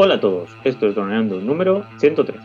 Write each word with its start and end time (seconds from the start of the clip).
Hola 0.00 0.14
a 0.14 0.20
todos, 0.20 0.48
esto 0.62 0.86
es 0.86 0.94
Droneando 0.94 1.40
número 1.40 1.84
103. 1.98 2.36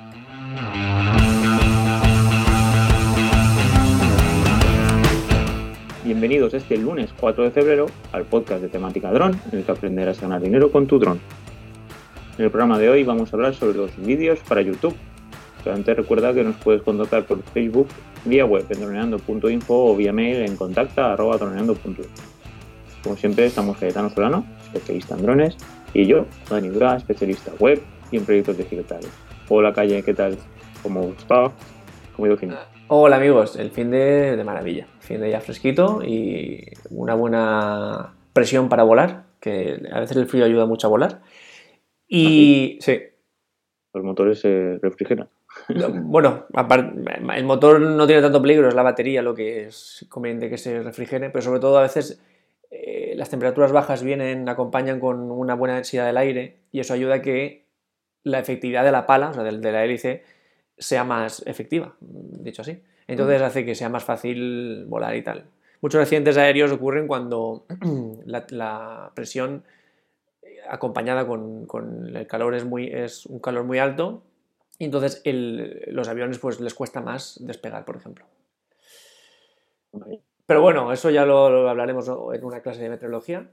Bienvenidos 6.04 6.55
este 6.55 6.78
lunes 6.78 7.13
4 7.20 7.44
de 7.44 7.52
febrero 7.52 7.86
al 8.12 8.24
podcast 8.24 8.63
de 8.63 8.70
temática 8.70 9.12
dron, 9.12 9.39
en 9.52 9.60
el 9.60 9.66
que 9.66 9.71
aprenderás 9.71 10.18
a 10.18 10.21
ganar 10.24 10.42
dinero 10.42 10.71
con 10.71 10.88
tu 10.88 10.97
dron. 10.97 11.20
En 12.39 12.46
el 12.46 12.50
programa 12.50 12.79
de 12.79 12.89
hoy 12.89 13.04
vamos 13.04 13.31
a 13.31 13.36
hablar 13.36 13.54
sobre 13.54 13.77
los 13.77 13.95
vídeos 13.97 14.39
para 14.39 14.63
YouTube. 14.63 14.95
Pero 15.63 15.75
antes 15.75 15.95
recuerda 15.95 16.33
que 16.33 16.43
nos 16.43 16.55
puedes 16.55 16.81
contactar 16.81 17.27
por 17.27 17.43
Facebook, 17.43 17.88
vía 18.25 18.45
web 18.47 18.65
en 18.67 18.79
droneando.info 18.79 19.91
o 19.91 19.95
vía 19.95 20.11
mail 20.11 20.38
en 20.38 20.57
contacta.droneando.info. 20.57 22.01
Como 23.04 23.15
siempre, 23.15 23.45
estamos 23.45 23.77
Cayetano 23.77 24.09
Solano, 24.09 24.43
especialista 24.73 25.13
en 25.13 25.21
drones, 25.21 25.57
y 25.94 26.05
yo, 26.07 26.25
Dani 26.50 26.70
Dura, 26.70 26.96
especialista 26.96 27.52
web 27.59 27.82
y 28.12 28.18
en 28.18 28.26
proyectos 28.26 28.57
digitales. 28.57 29.09
Hola 29.49 29.73
Calle, 29.73 30.02
¿qué 30.04 30.13
tal? 30.13 30.38
¿Cómo 30.81 31.13
está? 31.17 31.52
¿Cómo 32.16 32.26
ha 32.26 32.27
ido 32.27 32.34
el 32.34 32.40
fin? 32.40 32.54
Hola 32.88 33.17
amigos, 33.17 33.55
el 33.55 33.72
fin 33.72 33.91
de, 33.91 34.36
de 34.36 34.44
maravilla. 34.44 34.88
Fin 35.00 35.22
de 35.22 35.30
ya 35.30 35.41
fresquito 35.41 36.02
y 36.03 36.64
una 36.90 37.16
buena 37.16 38.14
presión 38.34 38.70
para 38.70 38.84
volar, 38.84 39.26
que 39.40 39.81
a 39.91 40.00
veces 40.00 40.17
el 40.17 40.27
frío 40.27 40.45
ayuda 40.45 40.66
mucho 40.66 40.88
a 40.88 40.90
volar. 40.90 41.22
Y 42.08 42.78
sí, 42.81 43.00
Los 43.94 44.03
motores 44.03 44.39
se 44.39 44.80
refrigeran. 44.81 45.30
No, 45.70 45.89
Bueno, 45.89 46.45
el 47.36 47.44
motor 47.44 47.80
no 47.80 48.08
tiene 48.08 48.22
tanto 48.22 48.41
peligro, 48.41 48.67
es 48.67 48.73
la 48.73 48.81
batería 48.81 49.22
lo 49.22 49.36
que 49.36 49.66
es 49.66 50.05
conveniente 50.09 50.50
que 50.50 50.58
se 50.58 50.81
refrigere, 50.81 51.30
pero 51.30 51.44
sobre 51.44 51.59
todo 51.59 51.78
a 51.78 51.84
veces 51.84 52.22
eh, 52.76 53.13
las 53.16 53.30
temperaturas 53.30 53.72
bajas 53.72 54.02
vienen, 54.04 54.50
acompañan 54.50 55.00
con 55.00 55.30
una 55.31 55.54
buena 55.54 55.76
densidad 55.76 56.05
del 56.08 56.18
aire 56.18 56.58
y 56.72 56.80
eso 56.80 56.94
ayuda 56.94 57.16
a 57.16 57.22
que 57.22 57.66
la 58.23 58.40
efectividad 58.40 58.84
de 58.84 58.91
la 58.91 59.05
pala, 59.05 59.30
o 59.30 59.34
sea, 59.34 59.44
de, 59.44 59.72
la 59.72 59.84
hélice, 59.86 60.23
sea 60.78 61.04
más 61.04 61.44
efectiva, 61.45 61.95
dicho 62.00 62.64
así. 62.64 62.81
Entonces 63.08 63.42
hace 63.42 63.64
que 63.66 63.75
sea 63.75 63.89
más 63.89 64.03
fácil 64.03 64.86
volar 64.88 65.16
y 65.16 65.22
tal. 65.22 65.45
Muchos 65.81 66.02
accidentes 66.02 66.38
aéreos 66.38 66.72
ocurren 66.72 67.06
cuando 67.06 67.66
la, 68.25 68.45
la 68.50 69.12
presión 69.14 69.64
eh, 70.42 70.58
acompañada 70.67 71.28
con, 71.28 71.66
con 71.67 72.16
el 72.16 72.28
calor 72.28 72.56
es, 72.56 72.66
muy, 72.66 72.88
es 72.88 73.25
un 73.28 73.40
calor 73.40 73.66
muy 73.66 73.80
alto 73.80 74.23
y 74.80 74.86
entonces 74.86 75.22
el- 75.25 75.84
los 75.88 76.08
aviones 76.08 76.40
pues 76.40 76.59
les 76.59 76.73
cuesta 76.73 77.02
más 77.02 77.38
despegar, 77.45 77.86
por 77.86 77.97
ejemplo. 77.97 78.25
Pero 80.45 80.61
bueno, 80.61 80.91
eso 80.91 81.09
ya 81.09 81.25
lo, 81.25 81.49
lo 81.49 81.69
hablaremos 81.69 82.08
en 82.33 82.44
una 82.44 82.61
clase 82.61 82.81
de 82.83 82.89
meteorología. 82.89 83.49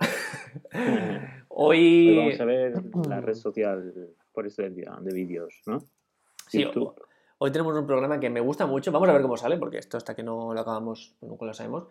Hoy 1.49 2.09
Hoy, 2.09 2.17
vamos 2.17 2.41
a 2.41 2.45
ver 2.45 2.73
la 3.09 3.21
red 3.21 3.35
social 3.35 3.95
por 4.33 4.49
día 4.49 4.97
de 5.01 5.13
vídeos, 5.13 5.63
¿no? 5.67 5.81
sí, 6.49 6.63
YouTube. 6.63 6.95
hoy 7.39 7.51
tenemos 7.53 7.77
un 7.77 7.87
programa 7.87 8.19
que 8.19 8.31
me 8.31 8.41
gusta 8.41 8.67
mucho. 8.67 8.91
Vamos 8.93 9.09
a 9.09 9.13
ver 9.13 9.23
cómo 9.23 9.37
sale, 9.37 9.57
porque 9.57 9.79
esto 9.79 9.97
hasta 9.97 10.15
que 10.17 10.23
no 10.23 10.53
lo 10.55 10.61
acabamos 10.61 11.17
nunca 11.21 11.45
lo 11.45 11.55
sabemos. 11.55 11.87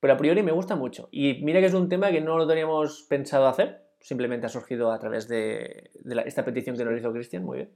Pero 0.00 0.14
a 0.14 0.16
priori 0.16 0.42
me 0.42 0.52
gusta 0.52 0.76
mucho. 0.76 1.08
Y 1.10 1.42
mira 1.42 1.60
que 1.60 1.66
es 1.66 1.74
un 1.74 1.88
tema 1.88 2.10
que 2.10 2.20
no 2.20 2.36
lo 2.36 2.46
teníamos 2.46 3.02
pensado 3.08 3.46
hacer. 3.46 3.82
Simplemente 4.00 4.46
ha 4.46 4.50
surgido 4.50 4.92
a 4.92 4.98
través 4.98 5.26
de, 5.28 5.90
de 6.00 6.14
la- 6.14 6.22
esta 6.22 6.44
petición 6.44 6.76
que 6.76 6.84
nos 6.84 6.98
hizo 6.98 7.12
Cristian, 7.12 7.44
muy 7.44 7.56
bien. 7.58 7.70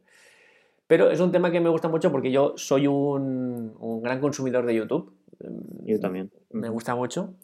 Pero 0.89 1.11
es 1.11 1.21
un 1.21 1.31
tema 1.31 1.53
que 1.53 1.61
me 1.61 1.69
gusta 1.69 1.89
mucho 1.89 2.11
porque 2.11 2.33
yo 2.33 2.55
soy 2.57 2.89
un, 2.89 3.77
un 3.79 4.03
gran 4.03 4.21
consumidor 4.21 4.67
de 4.67 4.75
YouTube. 4.75 5.13
Yo 5.85 6.01
también. 6.01 6.31
Me 6.51 6.69
gusta 6.71 6.97
mucho. 6.97 7.35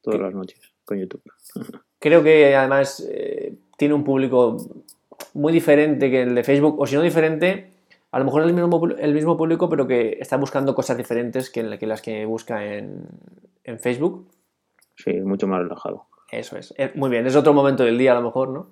Todas 0.00 0.18
¿Qué? 0.18 0.24
las 0.24 0.34
noches 0.34 0.60
con 0.84 0.98
YouTube. 0.98 1.22
Creo 1.98 2.22
que 2.22 2.54
además 2.54 3.06
eh, 3.10 3.54
tiene 3.76 3.94
un 3.94 4.04
público 4.04 4.56
muy 5.34 5.52
diferente 5.52 6.08
que 6.10 6.22
el 6.22 6.34
de 6.34 6.44
Facebook, 6.44 6.80
o 6.80 6.86
si 6.86 6.94
no 6.94 7.02
diferente, 7.02 7.72
a 8.12 8.18
lo 8.20 8.24
mejor 8.24 8.44
el 8.44 8.52
mismo, 8.54 8.88
el 8.96 9.12
mismo 9.12 9.36
público, 9.36 9.68
pero 9.68 9.86
que 9.86 10.16
está 10.20 10.36
buscando 10.36 10.74
cosas 10.74 10.96
diferentes 10.96 11.50
que, 11.50 11.78
que 11.78 11.86
las 11.86 12.00
que 12.00 12.24
busca 12.24 12.64
en, 12.64 13.06
en 13.64 13.80
Facebook. 13.80 14.28
Sí, 14.94 15.12
mucho 15.20 15.48
más 15.48 15.60
relajado. 15.60 16.06
Eso 16.30 16.56
es. 16.56 16.72
Eh, 16.78 16.92
Muy 16.94 17.10
bien, 17.10 17.26
es 17.26 17.34
otro 17.34 17.52
momento 17.52 17.82
del 17.84 17.98
día 17.98 18.12
a 18.12 18.14
lo 18.14 18.22
mejor, 18.22 18.50
¿no? 18.50 18.70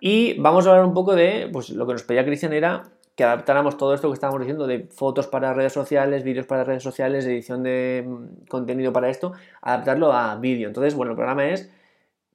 Y 0.00 0.38
vamos 0.38 0.66
a 0.66 0.70
hablar 0.70 0.84
un 0.84 0.94
poco 0.94 1.14
de, 1.14 1.48
pues 1.52 1.70
lo 1.70 1.86
que 1.86 1.92
nos 1.92 2.02
pedía 2.02 2.24
Cristian 2.24 2.52
era 2.52 2.84
que 3.18 3.24
adaptáramos 3.24 3.76
todo 3.76 3.94
esto 3.94 4.08
que 4.08 4.14
estábamos 4.14 4.42
diciendo 4.42 4.68
de 4.68 4.86
fotos 4.92 5.26
para 5.26 5.52
redes 5.52 5.72
sociales, 5.72 6.22
vídeos 6.22 6.46
para 6.46 6.62
redes 6.62 6.84
sociales, 6.84 7.26
edición 7.26 7.64
de 7.64 8.04
mm, 8.06 8.46
contenido 8.48 8.92
para 8.92 9.10
esto, 9.10 9.32
adaptarlo 9.60 10.12
a 10.12 10.36
vídeo. 10.36 10.68
Entonces, 10.68 10.94
bueno, 10.94 11.12
el 11.12 11.16
programa 11.16 11.48
es 11.48 11.68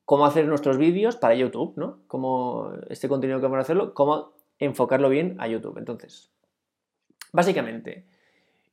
cómo 0.04 0.26
hacer 0.26 0.46
nuestros 0.46 0.78
vídeos 0.78 1.16
para 1.16 1.36
YouTube, 1.36 1.74
¿no? 1.78 2.00
Cómo 2.08 2.74
este 2.90 3.08
contenido 3.08 3.40
que 3.40 3.44
vamos 3.44 3.60
a 3.60 3.62
hacerlo, 3.62 3.94
cómo 3.94 4.34
enfocarlo 4.60 5.08
bien 5.08 5.38
a 5.40 5.48
YouTube. 5.48 5.78
Entonces, 5.78 6.32
básicamente, 7.32 8.06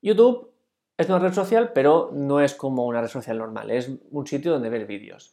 YouTube 0.02 0.50
es 0.96 1.08
una 1.08 1.20
red 1.20 1.32
social, 1.32 1.70
pero 1.72 2.10
no 2.12 2.40
es 2.40 2.54
como 2.54 2.86
una 2.86 3.00
red 3.00 3.08
social 3.08 3.38
normal, 3.38 3.70
es 3.70 3.88
un 4.10 4.26
sitio 4.26 4.50
donde 4.50 4.68
ver 4.68 4.84
vídeos. 4.84 5.32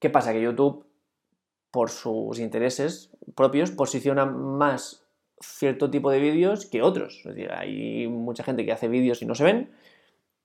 ¿Qué 0.00 0.08
pasa? 0.08 0.32
Que 0.32 0.40
YouTube, 0.40 0.86
por 1.74 1.90
sus 1.90 2.38
intereses 2.38 3.10
propios, 3.34 3.72
posiciona 3.72 4.26
más 4.26 5.04
cierto 5.40 5.90
tipo 5.90 6.08
de 6.12 6.20
vídeos 6.20 6.66
que 6.66 6.82
otros. 6.82 7.16
Es 7.24 7.34
decir, 7.34 7.50
hay 7.50 8.06
mucha 8.06 8.44
gente 8.44 8.64
que 8.64 8.70
hace 8.70 8.86
vídeos 8.86 9.20
y 9.22 9.26
no 9.26 9.34
se 9.34 9.42
ven, 9.42 9.72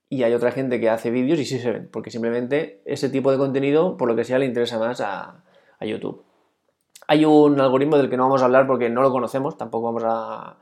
y 0.09 0.23
hay 0.23 0.33
otra 0.33 0.51
gente 0.51 0.79
que 0.79 0.89
hace 0.89 1.11
vídeos 1.11 1.39
y 1.39 1.45
sí 1.45 1.59
se 1.59 1.71
ven, 1.71 1.89
porque 1.91 2.09
simplemente 2.09 2.81
ese 2.83 3.09
tipo 3.09 3.31
de 3.31 3.37
contenido, 3.37 3.95
por 3.95 4.07
lo 4.07 4.15
que 4.15 4.23
sea, 4.23 4.39
le 4.39 4.47
interesa 4.47 4.79
más 4.79 5.01
a, 5.01 5.43
a 5.77 5.85
YouTube. 5.85 6.23
Hay 7.05 7.25
un 7.25 7.61
algoritmo 7.61 7.97
del 7.97 8.09
que 8.09 8.17
no 8.17 8.23
vamos 8.23 8.41
a 8.41 8.45
hablar 8.45 8.65
porque 8.65 8.89
no 8.89 9.03
lo 9.03 9.11
conocemos, 9.11 9.55
tampoco 9.55 9.85
vamos 9.85 10.03
a, 10.07 10.57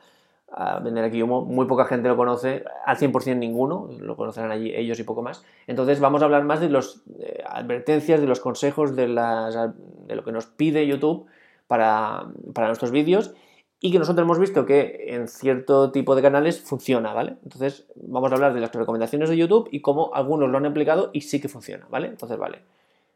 a 0.49 0.79
vender 0.79 1.03
aquí 1.03 1.21
humo, 1.21 1.43
muy 1.43 1.65
poca 1.65 1.85
gente 1.85 2.07
lo 2.07 2.15
conoce, 2.15 2.63
al 2.85 2.97
100% 2.97 3.37
ninguno, 3.37 3.89
lo 3.99 4.15
conocerán 4.15 4.51
allí 4.51 4.73
ellos 4.73 4.99
y 4.99 5.03
poco 5.03 5.21
más. 5.21 5.43
Entonces 5.67 5.99
vamos 5.99 6.21
a 6.21 6.25
hablar 6.25 6.43
más 6.43 6.61
de 6.61 6.69
las 6.69 7.01
advertencias, 7.45 8.21
de 8.21 8.27
los 8.27 8.39
consejos, 8.39 8.95
de, 8.95 9.07
las, 9.07 9.55
de 9.55 10.15
lo 10.15 10.23
que 10.23 10.31
nos 10.31 10.45
pide 10.45 10.87
YouTube 10.87 11.25
para, 11.67 12.27
para 12.53 12.67
nuestros 12.67 12.91
vídeos 12.91 13.33
y 13.79 13.91
que 13.91 13.99
nosotros 13.99 14.23
hemos 14.23 14.39
visto 14.39 14.65
que 14.65 15.05
en 15.09 15.27
cierto 15.27 15.91
tipo 15.91 16.15
de 16.15 16.21
canales 16.21 16.59
funciona, 16.61 17.13
¿vale? 17.13 17.37
Entonces 17.43 17.85
vamos 17.95 18.31
a 18.31 18.35
hablar 18.35 18.53
de 18.53 18.61
las 18.61 18.71
recomendaciones 18.73 19.29
de 19.29 19.37
YouTube 19.37 19.69
y 19.71 19.81
cómo 19.81 20.11
algunos 20.15 20.49
lo 20.49 20.57
han 20.57 20.65
aplicado 20.65 21.11
y 21.13 21.21
sí 21.21 21.39
que 21.39 21.47
funciona, 21.47 21.85
¿vale? 21.89 22.07
Entonces, 22.07 22.37
vale. 22.37 22.63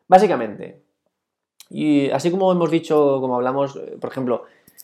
Básicamente, 0.07 0.81
y 1.69 2.09
así 2.11 2.29
como 2.29 2.51
hemos 2.51 2.69
dicho, 2.69 3.19
como 3.21 3.35
hablamos, 3.35 3.75
eh, 3.77 3.97
por 3.99 4.11
ejemplo, 4.11 4.43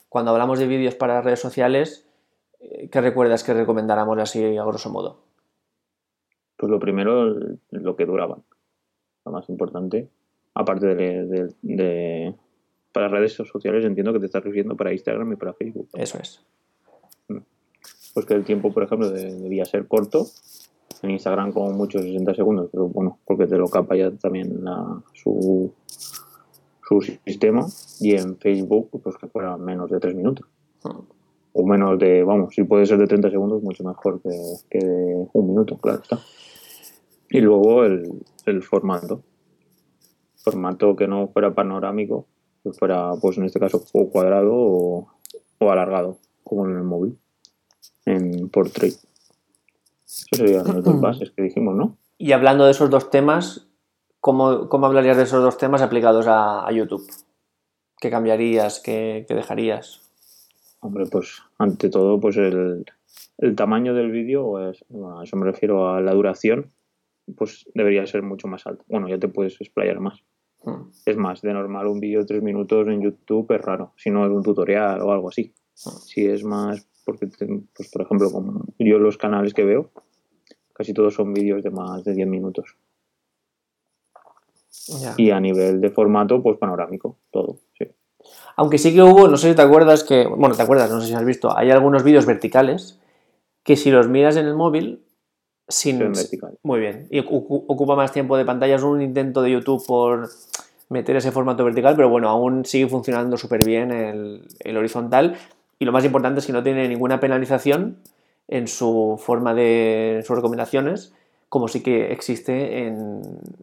cuando 0.09 0.31
hablamos 0.31 0.57
de 0.57 0.67
vídeos 0.67 0.95
para 0.95 1.21
redes 1.21 1.41
sociales, 1.41 2.06
eh, 2.06 2.06
¿qué 2.59 3.01
recuerdas 3.01 3.43
que 3.43 3.53
recomendáramos 3.53 4.17
así 4.19 4.43
a 4.57 4.63
grosso 4.63 4.89
modo? 4.89 5.19
Pues 6.57 6.69
lo 6.71 6.79
primero, 6.79 7.35
lo 7.71 7.95
que 7.95 8.05
duraban. 8.05 8.43
Lo 9.25 9.31
más 9.31 9.47
importante. 9.49 10.09
Aparte 10.53 10.87
de, 10.95 11.25
de- 11.27 11.53
de- 11.61 12.35
para 12.91 13.09
redes 13.09 13.33
sociales, 13.33 13.85
entiendo 13.85 14.11
que 14.11 14.19
te 14.19 14.25
estás 14.25 14.43
refiriendo 14.43 14.75
para 14.75 14.91
Instagram 14.91 15.33
y 15.33 15.35
para 15.35 15.53
Facebook. 15.53 15.87
Eso 15.93 16.17
es. 16.19 16.41
Pues 18.13 18.25
que 18.25 18.33
el 18.33 18.43
tiempo, 18.43 18.73
por 18.73 18.81
ejemplo, 18.83 19.09
de- 19.11 19.35
debía 19.39 19.65
ser 19.65 19.87
corto. 19.87 20.25
En 21.03 21.11
Instagram 21.11 21.51
como 21.51 21.69
mucho 21.73 21.99
60 21.99 22.33
segundos, 22.33 22.69
pero 22.71 22.87
bueno, 22.87 23.19
porque 23.25 23.45
te 23.45 23.55
lo 23.55 23.67
capa 23.67 23.95
ya 23.95 24.09
también 24.09 24.63
la- 24.63 25.03
su, 25.13 25.71
su 26.87 27.01
sistema. 27.23 27.67
Y 27.99 28.15
en 28.15 28.35
Facebook, 28.37 28.89
pues 29.03 29.15
que 29.17 29.27
fuera 29.27 29.57
menos 29.57 29.91
de 29.91 29.99
3 29.99 30.15
minutos. 30.15 30.47
Hmm. 30.83 31.01
O 31.59 31.65
menos 31.65 31.97
de, 31.97 32.23
vamos, 32.23 32.53
si 32.53 32.63
puede 32.63 32.85
ser 32.85 32.99
de 32.99 33.07
30 33.07 33.31
segundos, 33.31 33.63
mucho 33.63 33.83
mejor 33.83 34.21
que, 34.21 34.29
que 34.69 34.77
de 34.77 35.27
un 35.33 35.47
minuto, 35.47 35.75
claro 35.77 36.01
está. 36.03 36.19
Y 37.31 37.41
luego 37.41 37.83
el, 37.83 38.23
el 38.45 38.61
formato. 38.61 39.23
Formato 40.35 40.95
que 40.95 41.07
no 41.07 41.29
fuera 41.29 41.55
panorámico, 41.55 42.27
que 42.63 42.73
fuera, 42.73 43.11
pues 43.19 43.39
en 43.39 43.45
este 43.45 43.59
caso, 43.59 43.83
o 43.91 44.07
cuadrado 44.07 44.53
o, 44.53 45.07
o 45.57 45.71
alargado, 45.71 46.19
como 46.43 46.67
en 46.67 46.75
el 46.75 46.83
móvil, 46.83 47.17
en 48.05 48.49
portrait. 48.49 48.93
Eso 50.05 50.35
serían 50.35 50.63
los 50.63 50.83
dos 50.83 51.01
bases 51.01 51.31
que 51.31 51.41
dijimos, 51.41 51.75
¿no? 51.75 51.97
Y 52.19 52.33
hablando 52.33 52.65
de 52.65 52.71
esos 52.71 52.91
dos 52.91 53.09
temas, 53.09 53.67
¿cómo, 54.19 54.69
cómo 54.69 54.85
hablarías 54.85 55.17
de 55.17 55.23
esos 55.23 55.41
dos 55.41 55.57
temas 55.57 55.81
aplicados 55.81 56.27
a, 56.27 56.67
a 56.67 56.71
YouTube? 56.71 57.09
¿Qué 57.99 58.11
cambiarías? 58.11 58.79
¿Qué, 58.79 59.25
qué 59.27 59.33
dejarías? 59.33 60.06
Hombre, 60.79 61.05
pues 61.11 61.41
ante 61.57 61.89
todo, 61.89 62.19
pues 62.19 62.37
el, 62.37 62.85
el 63.39 63.55
tamaño 63.55 63.93
del 63.93 64.11
vídeo, 64.11 64.69
es, 64.69 64.85
bueno, 64.89 65.19
a 65.19 65.23
eso 65.23 65.35
me 65.35 65.45
refiero 65.45 65.89
a 65.89 66.01
la 66.01 66.13
duración, 66.13 66.71
pues 67.35 67.67
debería 67.73 68.05
ser 68.05 68.21
mucho 68.23 68.47
más 68.47 68.65
alto. 68.67 68.85
Bueno, 68.87 69.07
ya 69.09 69.17
te 69.17 69.27
puedes 69.27 69.59
explayar 69.59 69.99
más. 69.99 70.23
Hmm. 70.63 70.89
Es 71.05 71.17
más, 71.17 71.41
de 71.41 71.53
normal 71.53 71.87
un 71.87 71.99
vídeo 71.99 72.19
de 72.19 72.25
tres 72.25 72.43
minutos 72.43 72.87
en 72.87 73.01
YouTube 73.01 73.51
es 73.53 73.61
raro, 73.61 73.93
si 73.97 74.09
no 74.11 74.25
es 74.25 74.31
un 74.31 74.43
tutorial 74.43 75.01
o 75.01 75.11
algo 75.11 75.29
así. 75.29 75.53
Si 75.73 76.25
es 76.25 76.43
más, 76.43 76.87
porque, 77.05 77.27
te- 77.27 77.47
pues 77.75 77.91
por 77.91 78.01
ejemplo, 78.03 78.31
como 78.31 78.65
yo 78.79 78.97
los 78.99 79.17
canales 79.17 79.53
que 79.53 79.63
veo, 79.65 79.91
casi 80.73 80.93
todos 80.93 81.13
son 81.15 81.33
vídeos 81.33 81.63
de 81.63 81.71
más 81.71 82.03
de 82.03 82.13
10 82.13 82.27
minutos. 82.27 82.77
Y 85.17 85.31
a 85.31 85.39
nivel 85.39 85.81
de 85.81 85.89
formato, 85.89 86.41
pues 86.41 86.57
panorámico, 86.57 87.17
todo, 87.31 87.57
sí. 87.77 87.85
Aunque 88.55 88.77
sí 88.77 88.93
que 88.93 89.03
hubo, 89.03 89.27
no 89.27 89.37
sé 89.37 89.49
si 89.49 89.55
te 89.55 89.61
acuerdas 89.61 90.03
que, 90.03 90.25
bueno, 90.25 90.55
te 90.55 90.63
acuerdas, 90.63 90.89
no 90.89 90.99
sé 90.99 91.07
si 91.07 91.13
has 91.13 91.25
visto, 91.25 91.55
hay 91.55 91.69
algunos 91.69 92.03
vídeos 92.03 92.25
verticales 92.25 92.99
que 93.63 93.75
si 93.75 93.91
los 93.91 94.07
miras 94.07 94.37
en 94.37 94.45
el 94.47 94.55
móvil, 94.55 95.03
sin... 95.67 95.99
vertical. 95.99 96.57
Muy 96.63 96.79
bien. 96.79 97.07
Y 97.11 97.19
ocupa 97.19 97.95
más 97.95 98.11
tiempo 98.11 98.37
de 98.37 98.45
pantalla. 98.45 98.75
Es 98.75 98.83
un 98.83 99.01
intento 99.01 99.41
de 99.41 99.51
YouTube 99.51 99.85
por 99.85 100.29
meter 100.89 101.17
ese 101.17 101.31
formato 101.31 101.65
vertical, 101.65 101.95
pero 101.95 102.09
bueno, 102.09 102.29
aún 102.29 102.63
sigue 102.63 102.87
funcionando 102.87 103.35
súper 103.37 103.65
bien 103.65 103.91
el, 103.91 104.77
horizontal. 104.77 105.35
Y 105.79 105.85
lo 105.85 105.91
más 105.91 106.05
importante 106.05 106.39
es 106.39 106.45
que 106.45 106.53
no 106.53 106.63
tiene 106.63 106.87
ninguna 106.87 107.19
penalización 107.19 107.97
en 108.47 108.67
su 108.67 109.19
forma 109.21 109.53
de 109.53 110.23
sus 110.25 110.35
recomendaciones, 110.35 111.13
como 111.49 111.67
sí 111.67 111.83
que 111.83 112.13
existe 112.13 112.87
en, 112.87 113.21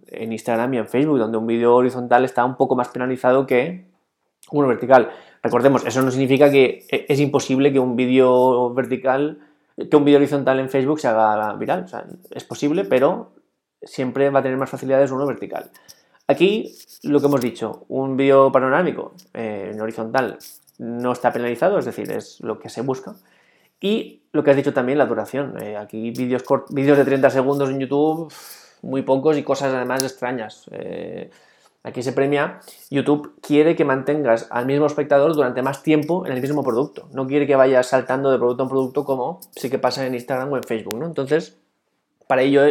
en 0.08 0.32
Instagram 0.32 0.74
y 0.74 0.78
en 0.78 0.86
Facebook, 0.86 1.18
donde 1.18 1.38
un 1.38 1.46
vídeo 1.46 1.74
horizontal 1.74 2.26
está 2.26 2.44
un 2.44 2.56
poco 2.56 2.76
más 2.76 2.88
penalizado 2.88 3.46
que 3.46 3.86
uno 4.50 4.68
vertical. 4.68 5.10
Recordemos, 5.42 5.84
eso 5.86 6.02
no 6.02 6.10
significa 6.10 6.50
que 6.50 6.86
e, 6.90 7.06
es 7.08 7.20
imposible 7.20 7.72
que 7.72 7.78
un 7.78 7.96
vídeo 7.96 8.72
vertical, 8.74 9.38
que 9.76 9.96
un 9.96 10.04
vídeo 10.04 10.18
horizontal 10.18 10.60
en 10.60 10.70
Facebook 10.70 11.00
se 11.00 11.08
haga 11.08 11.54
viral. 11.54 11.86
Es 12.30 12.44
posible, 12.44 12.84
pero 12.84 13.32
siempre 13.82 14.30
va 14.30 14.40
a 14.40 14.42
tener 14.42 14.58
más 14.58 14.70
facilidades 14.70 15.10
uno 15.10 15.26
vertical. 15.26 15.70
Aquí, 16.26 16.74
lo 17.02 17.20
que 17.20 17.26
hemos 17.26 17.40
dicho, 17.40 17.84
un 17.88 18.16
vídeo 18.16 18.50
panorámico 18.50 19.12
eh, 19.34 19.70
en 19.72 19.80
horizontal 19.80 20.38
no 20.78 21.12
está 21.12 21.32
penalizado, 21.32 21.78
es 21.78 21.84
decir, 21.84 22.10
es 22.10 22.40
lo 22.40 22.58
que 22.58 22.68
se 22.68 22.80
busca. 22.80 23.14
Y 23.80 24.22
lo 24.32 24.42
que 24.42 24.50
has 24.50 24.56
dicho 24.56 24.72
también, 24.72 24.98
la 24.98 25.06
duración. 25.06 25.62
Eh, 25.62 25.76
aquí 25.76 26.10
vídeos, 26.10 26.42
vídeos 26.70 26.96
de 26.96 27.04
30 27.04 27.28
segundos 27.28 27.68
en 27.68 27.80
YouTube, 27.80 28.32
muy 28.82 29.02
pocos 29.02 29.36
y 29.36 29.42
cosas 29.42 29.74
además 29.74 30.02
extrañas. 30.02 30.68
Eh, 30.72 31.30
Aquí 31.84 32.02
se 32.02 32.12
premia, 32.12 32.60
YouTube 32.90 33.38
quiere 33.42 33.76
que 33.76 33.84
mantengas 33.84 34.48
al 34.50 34.64
mismo 34.64 34.86
espectador 34.86 35.34
durante 35.34 35.60
más 35.60 35.82
tiempo 35.82 36.24
en 36.24 36.32
el 36.32 36.40
mismo 36.40 36.64
producto. 36.64 37.08
No 37.12 37.26
quiere 37.26 37.46
que 37.46 37.56
vayas 37.56 37.88
saltando 37.88 38.30
de 38.30 38.38
producto 38.38 38.62
a 38.62 38.68
producto 38.70 39.04
como 39.04 39.40
sí 39.50 39.68
que 39.68 39.78
pasa 39.78 40.06
en 40.06 40.14
Instagram 40.14 40.50
o 40.50 40.56
en 40.56 40.64
Facebook, 40.64 40.98
¿no? 40.98 41.04
Entonces, 41.04 41.58
para 42.26 42.40
ello 42.40 42.62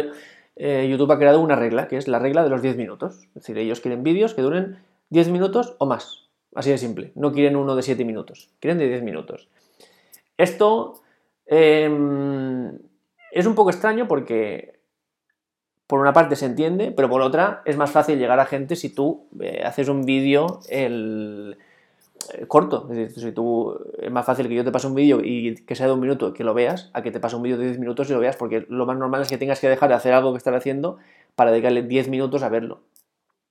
eh, 0.56 0.88
YouTube 0.90 1.12
ha 1.12 1.18
creado 1.18 1.40
una 1.40 1.54
regla, 1.54 1.86
que 1.86 1.96
es 1.96 2.08
la 2.08 2.18
regla 2.18 2.42
de 2.42 2.50
los 2.50 2.60
10 2.60 2.76
minutos. 2.76 3.28
Es 3.28 3.34
decir, 3.34 3.56
ellos 3.56 3.80
quieren 3.80 4.02
vídeos 4.02 4.34
que 4.34 4.42
duren 4.42 4.78
10 5.10 5.28
minutos 5.28 5.76
o 5.78 5.86
más. 5.86 6.28
Así 6.52 6.70
de 6.70 6.78
simple. 6.78 7.12
No 7.14 7.32
quieren 7.32 7.54
uno 7.54 7.76
de 7.76 7.82
7 7.82 8.04
minutos, 8.04 8.50
quieren 8.58 8.78
de 8.78 8.88
10 8.88 9.02
minutos. 9.04 9.48
Esto 10.36 11.02
em, 11.46 12.78
es 13.30 13.46
un 13.46 13.54
poco 13.54 13.70
extraño 13.70 14.08
porque 14.08 14.80
por 15.86 16.00
una 16.00 16.12
parte 16.12 16.36
se 16.36 16.46
entiende, 16.46 16.92
pero 16.92 17.08
por 17.08 17.20
otra 17.22 17.62
es 17.64 17.76
más 17.76 17.90
fácil 17.90 18.18
llegar 18.18 18.40
a 18.40 18.46
gente 18.46 18.76
si 18.76 18.88
tú 18.88 19.26
eh, 19.40 19.62
haces 19.64 19.88
un 19.88 20.04
vídeo 20.04 20.60
el, 20.68 21.58
eh, 22.32 22.46
corto. 22.46 22.88
Es 22.90 22.96
decir, 22.96 23.22
si 23.22 23.32
tú 23.32 23.78
es 23.98 24.10
más 24.10 24.24
fácil 24.24 24.48
que 24.48 24.54
yo 24.54 24.64
te 24.64 24.72
pase 24.72 24.86
un 24.86 24.94
vídeo 24.94 25.20
y 25.22 25.56
que 25.56 25.74
sea 25.74 25.86
de 25.86 25.92
un 25.92 26.00
minuto 26.00 26.32
que 26.32 26.44
lo 26.44 26.54
veas, 26.54 26.90
a 26.92 27.02
que 27.02 27.10
te 27.10 27.20
pase 27.20 27.36
un 27.36 27.42
vídeo 27.42 27.58
de 27.58 27.66
10 27.66 27.78
minutos 27.78 28.08
y 28.08 28.12
lo 28.12 28.20
veas, 28.20 28.36
porque 28.36 28.66
lo 28.68 28.86
más 28.86 28.96
normal 28.96 29.22
es 29.22 29.28
que 29.28 29.38
tengas 29.38 29.60
que 29.60 29.68
dejar 29.68 29.88
de 29.88 29.96
hacer 29.96 30.12
algo 30.12 30.32
que 30.32 30.38
estás 30.38 30.54
haciendo 30.54 30.96
para 31.34 31.50
dedicarle 31.50 31.82
10 31.82 32.08
minutos 32.08 32.42
a 32.42 32.48
verlo. 32.48 32.80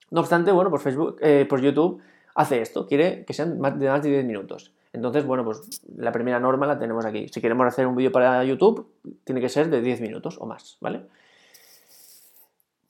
No 0.10 0.22
obstante, 0.22 0.52
bueno, 0.52 0.70
pues 0.70 0.82
Facebook, 0.82 1.18
eh, 1.22 1.46
pues 1.48 1.62
YouTube 1.62 2.02
hace 2.36 2.62
esto, 2.62 2.88
quiere 2.88 3.26
que 3.26 3.34
sean 3.34 3.60
más 3.60 3.78
de 3.78 3.90
más 3.90 4.02
de 4.02 4.10
10 4.10 4.26
minutos. 4.26 4.74
Entonces, 4.92 5.26
bueno, 5.26 5.44
pues 5.44 5.82
la 5.96 6.12
primera 6.12 6.40
norma 6.40 6.68
la 6.68 6.78
tenemos 6.78 7.04
aquí. 7.06 7.28
Si 7.30 7.42
queremos 7.42 7.66
hacer 7.66 7.88
un 7.88 7.96
vídeo 7.96 8.12
para 8.12 8.44
YouTube, 8.44 8.88
tiene 9.24 9.42
que 9.42 9.50
ser 9.50 9.70
de 9.70 9.82
10 9.82 10.02
minutos 10.02 10.38
o 10.40 10.46
más, 10.46 10.78
¿vale? 10.82 11.02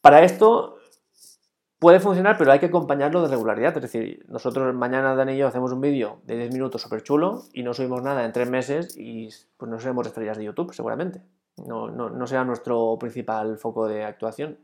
Para 0.03 0.21
esto 0.21 0.79
puede 1.79 2.01
funcionar, 2.01 2.37
pero 2.37 2.51
hay 2.51 2.59
que 2.59 2.65
acompañarlo 2.65 3.21
de 3.21 3.29
regularidad. 3.29 3.73
Es 3.77 3.83
decir, 3.83 4.25
nosotros 4.27 4.75
mañana 4.75 5.15
Dan 5.15 5.29
y 5.29 5.37
yo 5.37 5.47
hacemos 5.47 5.71
un 5.71 5.79
vídeo 5.79 6.19
de 6.25 6.35
10 6.35 6.51
minutos 6.51 6.81
súper 6.81 7.03
chulo 7.03 7.43
y 7.53 7.63
no 7.63 7.73
subimos 7.73 8.03
nada 8.03 8.25
en 8.25 8.33
3 8.33 8.49
meses 8.49 8.97
y 8.97 9.29
pues 9.55 9.71
no 9.71 9.79
seremos 9.79 10.05
estrellas 10.05 10.37
de 10.37 10.43
YouTube, 10.43 10.73
seguramente. 10.73 11.21
No, 11.55 11.89
no, 11.89 12.27
será 12.27 12.43
nuestro 12.43 12.97
principal 12.99 13.57
foco 13.57 13.87
de 13.87 14.03
actuación. 14.03 14.57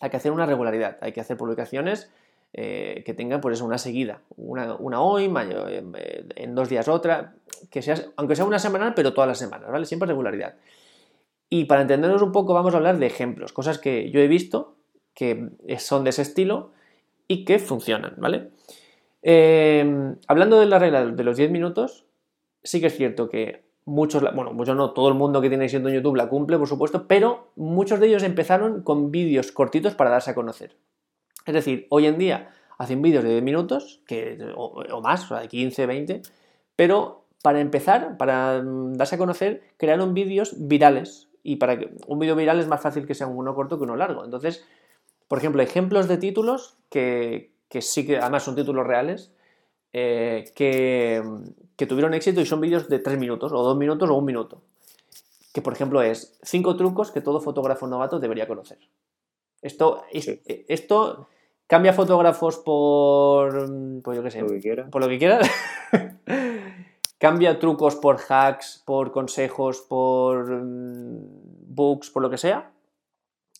Hay 0.00 0.08
que 0.08 0.16
hacer 0.16 0.32
una 0.32 0.46
regularidad, 0.46 0.96
hay 1.02 1.12
que 1.12 1.20
hacer 1.20 1.36
publicaciones 1.36 2.10
eh, 2.54 3.02
que 3.04 3.12
tengan 3.12 3.42
pues 3.42 3.60
una 3.60 3.76
seguida, 3.76 4.22
una, 4.38 5.02
hoy, 5.02 5.26
en, 5.26 5.92
en, 6.36 6.54
dos 6.54 6.70
días 6.70 6.88
otra, 6.88 7.34
que 7.70 7.82
sea, 7.82 7.96
aunque 8.16 8.34
sea 8.34 8.46
una 8.46 8.58
semanal, 8.58 8.94
pero 8.94 9.12
todas 9.12 9.28
las 9.28 9.38
semanas, 9.38 9.70
¿vale? 9.70 9.84
Siempre 9.84 10.06
regularidad. 10.06 10.54
Y 11.50 11.64
para 11.64 11.82
entendernos 11.82 12.22
un 12.22 12.32
poco 12.32 12.54
vamos 12.54 12.72
a 12.72 12.76
hablar 12.76 12.98
de 12.98 13.06
ejemplos, 13.06 13.52
cosas 13.52 13.78
que 13.78 14.10
yo 14.10 14.20
he 14.20 14.28
visto 14.28 14.76
que 15.12 15.50
son 15.78 16.04
de 16.04 16.10
ese 16.10 16.22
estilo 16.22 16.70
y 17.26 17.44
que 17.44 17.58
funcionan, 17.58 18.14
¿vale? 18.18 18.50
Eh, 19.22 20.14
hablando 20.28 20.58
de 20.60 20.66
la 20.66 20.78
regla 20.78 21.04
de 21.04 21.24
los 21.24 21.36
10 21.36 21.50
minutos, 21.50 22.06
sí 22.62 22.80
que 22.80 22.86
es 22.86 22.96
cierto 22.96 23.28
que 23.28 23.64
muchos, 23.84 24.22
bueno, 24.34 24.52
muchos 24.52 24.76
no, 24.76 24.92
todo 24.92 25.08
el 25.08 25.14
mundo 25.14 25.40
que 25.40 25.48
tiene 25.48 25.68
siendo 25.68 25.88
en 25.88 25.96
YouTube 25.96 26.16
la 26.16 26.28
cumple, 26.28 26.56
por 26.56 26.68
supuesto, 26.68 27.06
pero 27.06 27.50
muchos 27.56 28.00
de 28.00 28.06
ellos 28.06 28.22
empezaron 28.22 28.82
con 28.82 29.10
vídeos 29.10 29.52
cortitos 29.52 29.94
para 29.94 30.10
darse 30.10 30.30
a 30.30 30.34
conocer. 30.34 30.76
Es 31.46 31.54
decir, 31.54 31.86
hoy 31.90 32.06
en 32.06 32.18
día 32.18 32.50
hacen 32.78 33.02
vídeos 33.02 33.24
de 33.24 33.30
10 33.30 33.42
minutos 33.42 34.02
que, 34.06 34.38
o, 34.56 34.82
o 34.90 35.00
más, 35.02 35.30
o 35.30 35.36
de 35.36 35.48
15, 35.48 35.86
20, 35.86 36.22
pero 36.76 37.26
para 37.42 37.60
empezar, 37.60 38.16
para 38.16 38.62
mm, 38.62 38.94
darse 38.94 39.16
a 39.16 39.18
conocer, 39.18 39.62
crearon 39.76 40.14
vídeos 40.14 40.54
virales 40.56 41.29
y 41.42 41.56
para 41.56 41.78
que 41.78 41.90
un 42.06 42.18
vídeo 42.18 42.36
viral 42.36 42.60
es 42.60 42.68
más 42.68 42.80
fácil 42.80 43.06
que 43.06 43.14
sea 43.14 43.26
uno 43.26 43.54
corto 43.54 43.78
que 43.78 43.84
uno 43.84 43.96
largo. 43.96 44.24
Entonces, 44.24 44.64
por 45.28 45.38
ejemplo, 45.38 45.62
ejemplos 45.62 46.08
de 46.08 46.18
títulos 46.18 46.76
que, 46.88 47.52
sí 47.80 48.06
que 48.06 48.18
además 48.18 48.42
son 48.42 48.56
títulos 48.56 48.86
reales, 48.86 49.32
eh, 49.92 50.50
que, 50.54 51.22
tuvieron 51.86 52.14
éxito 52.14 52.40
y 52.40 52.46
son 52.46 52.60
vídeos 52.60 52.88
de 52.88 52.98
tres 52.98 53.18
minutos, 53.18 53.52
o 53.52 53.62
dos 53.62 53.76
minutos, 53.76 54.10
o 54.10 54.14
un 54.14 54.24
minuto. 54.24 54.62
Que 55.52 55.62
por 55.62 55.72
ejemplo 55.72 56.02
es 56.02 56.38
cinco 56.42 56.76
trucos 56.76 57.10
que 57.10 57.20
todo 57.20 57.40
fotógrafo 57.40 57.86
novato 57.86 58.20
debería 58.20 58.46
conocer. 58.46 58.78
Esto, 59.62 60.04
esto 60.12 61.28
cambia 61.66 61.92
fotógrafos 61.92 62.58
por. 62.58 63.52
Pues 64.02 64.16
yo 64.16 64.22
qué 64.22 64.30
sé. 64.30 64.44
Por 64.90 65.02
lo 65.02 65.08
que 65.08 65.18
quieras. 65.18 65.50
cambia 67.20 67.58
trucos 67.58 67.96
por 67.96 68.18
hacks, 68.28 68.82
por 68.86 69.12
consejos, 69.12 69.82
por 69.82 70.50
mm, 70.50 71.18
books, 71.68 72.08
por 72.08 72.22
lo 72.22 72.30
que 72.30 72.38
sea. 72.38 72.72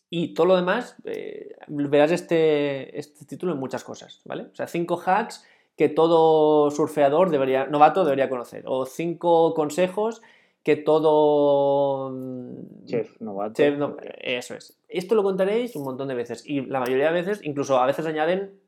Y 0.09 0.33
todo 0.33 0.47
lo 0.47 0.57
demás, 0.57 0.97
eh, 1.05 1.55
verás 1.69 2.11
este, 2.11 2.99
este 2.99 3.27
título 3.27 3.53
en 3.53 3.59
muchas 3.59 3.85
cosas, 3.85 4.23
¿vale? 4.25 4.45
O 4.51 4.57
sea, 4.57 4.67
cinco 4.67 5.01
hacks 5.05 5.45
que 5.77 5.91
todo 5.91 6.71
surfeador 6.71 7.31
debería, 7.31 7.67
novato 7.67 8.03
debería 8.03 8.31
conocer. 8.31 8.65
O 8.67 8.87
cinco 8.87 9.53
consejos 9.53 10.23
que 10.63 10.77
todo 10.77 12.11
mm, 12.13 12.87
chef 12.87 13.21
novato. 13.21 13.63
eso 14.23 14.55
es. 14.55 14.81
Esto 14.89 15.15
lo 15.15 15.23
contaréis 15.23 15.77
un 15.77 15.85
montón 15.85 16.09
de 16.09 16.15
veces. 16.15 16.43
Y 16.47 16.63
la 16.63 16.81
mayoría 16.81 17.13
de 17.13 17.23
veces, 17.23 17.41
incluso 17.43 17.79
a 17.79 17.85
veces 17.85 18.07
añaden 18.07 18.59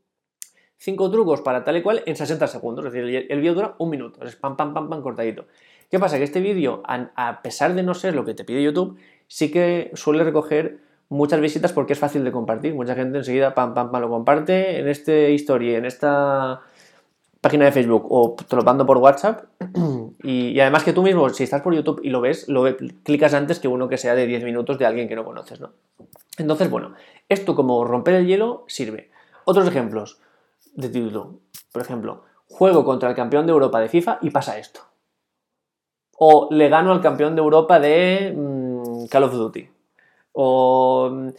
cinco 0.82 1.10
trucos 1.10 1.40
para 1.42 1.62
tal 1.62 1.76
y 1.76 1.82
cual 1.82 2.02
en 2.06 2.16
60 2.16 2.46
segundos. 2.48 2.84
Es 2.84 2.92
decir, 2.92 3.26
el 3.28 3.40
vídeo 3.40 3.54
dura 3.54 3.74
un 3.78 3.90
minuto. 3.90 4.24
Es 4.24 4.34
pam, 4.36 4.56
pam, 4.56 4.74
pam, 4.74 4.88
pam, 4.88 5.00
cortadito. 5.00 5.46
¿Qué 5.90 5.98
pasa? 5.98 6.18
Que 6.18 6.24
este 6.24 6.40
vídeo, 6.40 6.82
a 6.84 7.42
pesar 7.42 7.74
de 7.74 7.82
no 7.82 7.94
ser 7.94 8.14
lo 8.14 8.24
que 8.24 8.34
te 8.34 8.44
pide 8.44 8.62
YouTube, 8.62 8.98
sí 9.28 9.50
que 9.50 9.92
suele 9.94 10.24
recoger 10.24 10.78
muchas 11.08 11.40
visitas 11.40 11.72
porque 11.72 11.92
es 11.92 11.98
fácil 11.98 12.24
de 12.24 12.32
compartir. 12.32 12.74
Mucha 12.74 12.94
gente 12.94 13.18
enseguida, 13.18 13.54
pam, 13.54 13.74
pam, 13.74 13.92
pam, 13.92 14.00
lo 14.00 14.08
comparte 14.08 14.80
en 14.80 14.88
este 14.88 15.30
historia, 15.32 15.78
en 15.78 15.84
esta 15.84 16.62
página 17.40 17.66
de 17.66 17.72
Facebook 17.72 18.06
o 18.08 18.34
te 18.34 18.56
lo 18.56 18.62
mando 18.62 18.84
por 18.84 18.98
WhatsApp. 18.98 19.44
Y, 20.24 20.60
además 20.60 20.84
que 20.84 20.92
tú 20.92 21.02
mismo, 21.02 21.28
si 21.30 21.42
estás 21.42 21.62
por 21.62 21.74
YouTube 21.74 22.00
y 22.04 22.10
lo 22.10 22.20
ves, 22.20 22.48
lo 22.48 22.64
clicas 23.02 23.34
antes 23.34 23.58
que 23.58 23.66
uno 23.66 23.88
que 23.88 23.98
sea 23.98 24.14
de 24.14 24.24
10 24.24 24.44
minutos 24.44 24.78
de 24.78 24.86
alguien 24.86 25.08
que 25.08 25.16
no 25.16 25.24
conoces, 25.24 25.60
¿no? 25.60 25.72
Entonces, 26.38 26.70
bueno, 26.70 26.94
esto 27.28 27.56
como 27.56 27.84
romper 27.84 28.14
el 28.14 28.26
hielo 28.26 28.64
sirve. 28.68 29.10
Otros 29.44 29.66
ejemplos 29.66 30.20
de 30.74 30.88
título. 30.88 31.40
Por 31.72 31.82
ejemplo, 31.82 32.24
juego 32.48 32.84
contra 32.84 33.08
el 33.08 33.14
campeón 33.14 33.46
de 33.46 33.52
Europa 33.52 33.80
de 33.80 33.88
FIFA 33.88 34.18
y 34.22 34.30
pasa 34.30 34.58
esto. 34.58 34.80
O 36.18 36.48
le 36.50 36.68
gano 36.68 36.92
al 36.92 37.00
campeón 37.00 37.34
de 37.34 37.42
Europa 37.42 37.80
de 37.80 38.34
mm, 38.36 39.06
Call 39.06 39.24
of 39.24 39.32
Duty. 39.32 39.68
O 40.32 41.10
mm, 41.10 41.30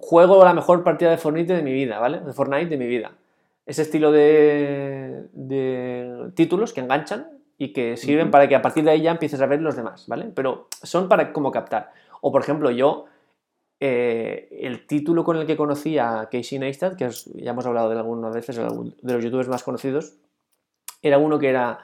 juego 0.00 0.44
la 0.44 0.54
mejor 0.54 0.82
partida 0.84 1.10
de 1.10 1.18
Fortnite 1.18 1.56
de 1.56 1.62
mi 1.62 1.72
vida, 1.72 1.98
¿vale? 1.98 2.20
De 2.20 2.32
Fortnite 2.32 2.66
de 2.66 2.76
mi 2.76 2.86
vida. 2.86 3.12
Ese 3.66 3.82
estilo 3.82 4.10
de, 4.10 5.26
títulos 6.34 6.72
que 6.72 6.80
enganchan 6.80 7.28
y 7.58 7.72
que 7.72 7.96
sirven 7.96 8.30
para 8.30 8.48
que 8.48 8.56
a 8.56 8.62
partir 8.62 8.84
de 8.84 8.90
ahí 8.90 9.02
ya 9.02 9.12
empieces 9.12 9.40
a 9.40 9.46
ver 9.46 9.60
los 9.60 9.76
demás, 9.76 10.06
¿vale? 10.08 10.30
Pero 10.34 10.68
son 10.82 11.08
para 11.08 11.32
como 11.32 11.52
captar. 11.52 11.92
O 12.20 12.32
por 12.32 12.42
ejemplo, 12.42 12.70
yo, 12.70 13.04
eh, 13.80 14.48
el 14.60 14.86
título 14.86 15.24
con 15.24 15.38
el 15.38 15.46
que 15.46 15.56
conocí 15.56 15.98
a 15.98 16.28
Casey 16.30 16.58
Neistat, 16.58 16.96
que 16.96 17.08
ya 17.08 17.50
hemos 17.50 17.66
hablado 17.66 17.88
de 17.88 17.96
algunas 17.96 18.34
veces, 18.34 18.56
de 18.56 19.12
los 19.12 19.24
youtubers 19.24 19.48
más 19.48 19.62
conocidos, 19.62 20.14
era 21.02 21.18
uno 21.18 21.38
que 21.38 21.48
era 21.48 21.78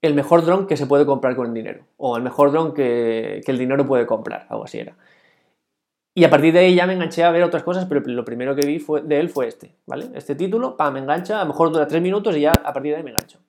el 0.00 0.14
mejor 0.14 0.44
dron 0.44 0.66
que 0.66 0.76
se 0.76 0.86
puede 0.86 1.04
comprar 1.04 1.34
con 1.34 1.48
el 1.48 1.54
dinero. 1.54 1.84
O 1.96 2.16
el 2.16 2.22
mejor 2.22 2.52
dron 2.52 2.72
que, 2.72 3.42
que 3.44 3.52
el 3.52 3.58
dinero 3.58 3.86
puede 3.86 4.06
comprar, 4.06 4.46
algo 4.48 4.64
así 4.64 4.78
era. 4.78 4.96
Y 6.16 6.22
a 6.22 6.30
partir 6.30 6.52
de 6.52 6.60
ahí 6.60 6.74
ya 6.76 6.86
me 6.86 6.92
enganché 6.92 7.24
a 7.24 7.32
ver 7.32 7.42
otras 7.42 7.64
cosas, 7.64 7.86
pero 7.86 8.00
lo 8.00 8.24
primero 8.24 8.54
que 8.54 8.64
vi 8.64 8.78
fue, 8.78 9.02
de 9.02 9.18
él 9.18 9.28
fue 9.28 9.48
este, 9.48 9.74
¿vale? 9.84 10.10
Este 10.14 10.36
título, 10.36 10.76
pam, 10.76 10.94
me 10.94 11.00
engancha, 11.00 11.40
a 11.40 11.42
lo 11.42 11.48
mejor 11.48 11.72
dura 11.72 11.88
tres 11.88 12.00
minutos 12.00 12.36
y 12.36 12.42
ya 12.42 12.52
a 12.52 12.72
partir 12.72 12.92
de 12.92 12.98
ahí 12.98 13.02
me 13.02 13.10
engancho. 13.10 13.40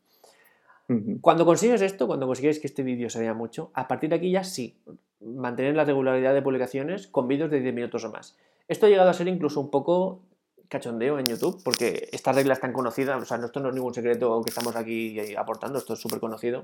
Cuando 1.22 1.46
consigues 1.46 1.82
esto, 1.82 2.06
cuando 2.06 2.28
consigues 2.28 2.60
que 2.60 2.68
este 2.68 2.84
vídeo 2.84 3.10
se 3.10 3.20
vea 3.20 3.34
mucho, 3.34 3.72
a 3.74 3.88
partir 3.88 4.10
de 4.10 4.18
aquí 4.18 4.30
ya 4.32 4.44
sí, 4.44 4.80
mantener 5.20 5.76
la 5.76 5.86
regularidad 5.86 6.34
de 6.34 6.42
publicaciones 6.42 7.08
con 7.08 7.28
vídeos 7.28 7.52
de 7.52 7.62
10 7.62 7.74
minutos 7.74 8.04
o 8.06 8.12
más. 8.12 8.38
Esto 8.68 8.86
ha 8.86 8.90
llegado 8.90 9.10
a 9.10 9.14
ser 9.14 9.28
incluso 9.28 9.60
un 9.60 9.70
poco 9.70 10.22
cachondeo 10.68 11.20
en 11.20 11.26
YouTube, 11.26 11.62
porque 11.64 12.10
esta 12.12 12.32
regla 12.32 12.54
es 12.54 12.60
tan 12.60 12.74
conocida, 12.74 13.18
o 13.18 13.26
sea, 13.26 13.38
esto 13.38 13.60
no 13.60 13.70
es 13.70 13.76
ningún 13.76 13.94
secreto 13.94 14.42
que 14.42 14.50
estamos 14.50 14.76
aquí 14.76 15.36
aportando, 15.36 15.78
esto 15.78 15.94
es 15.94 16.00
súper 16.00 16.20
conocido. 16.20 16.64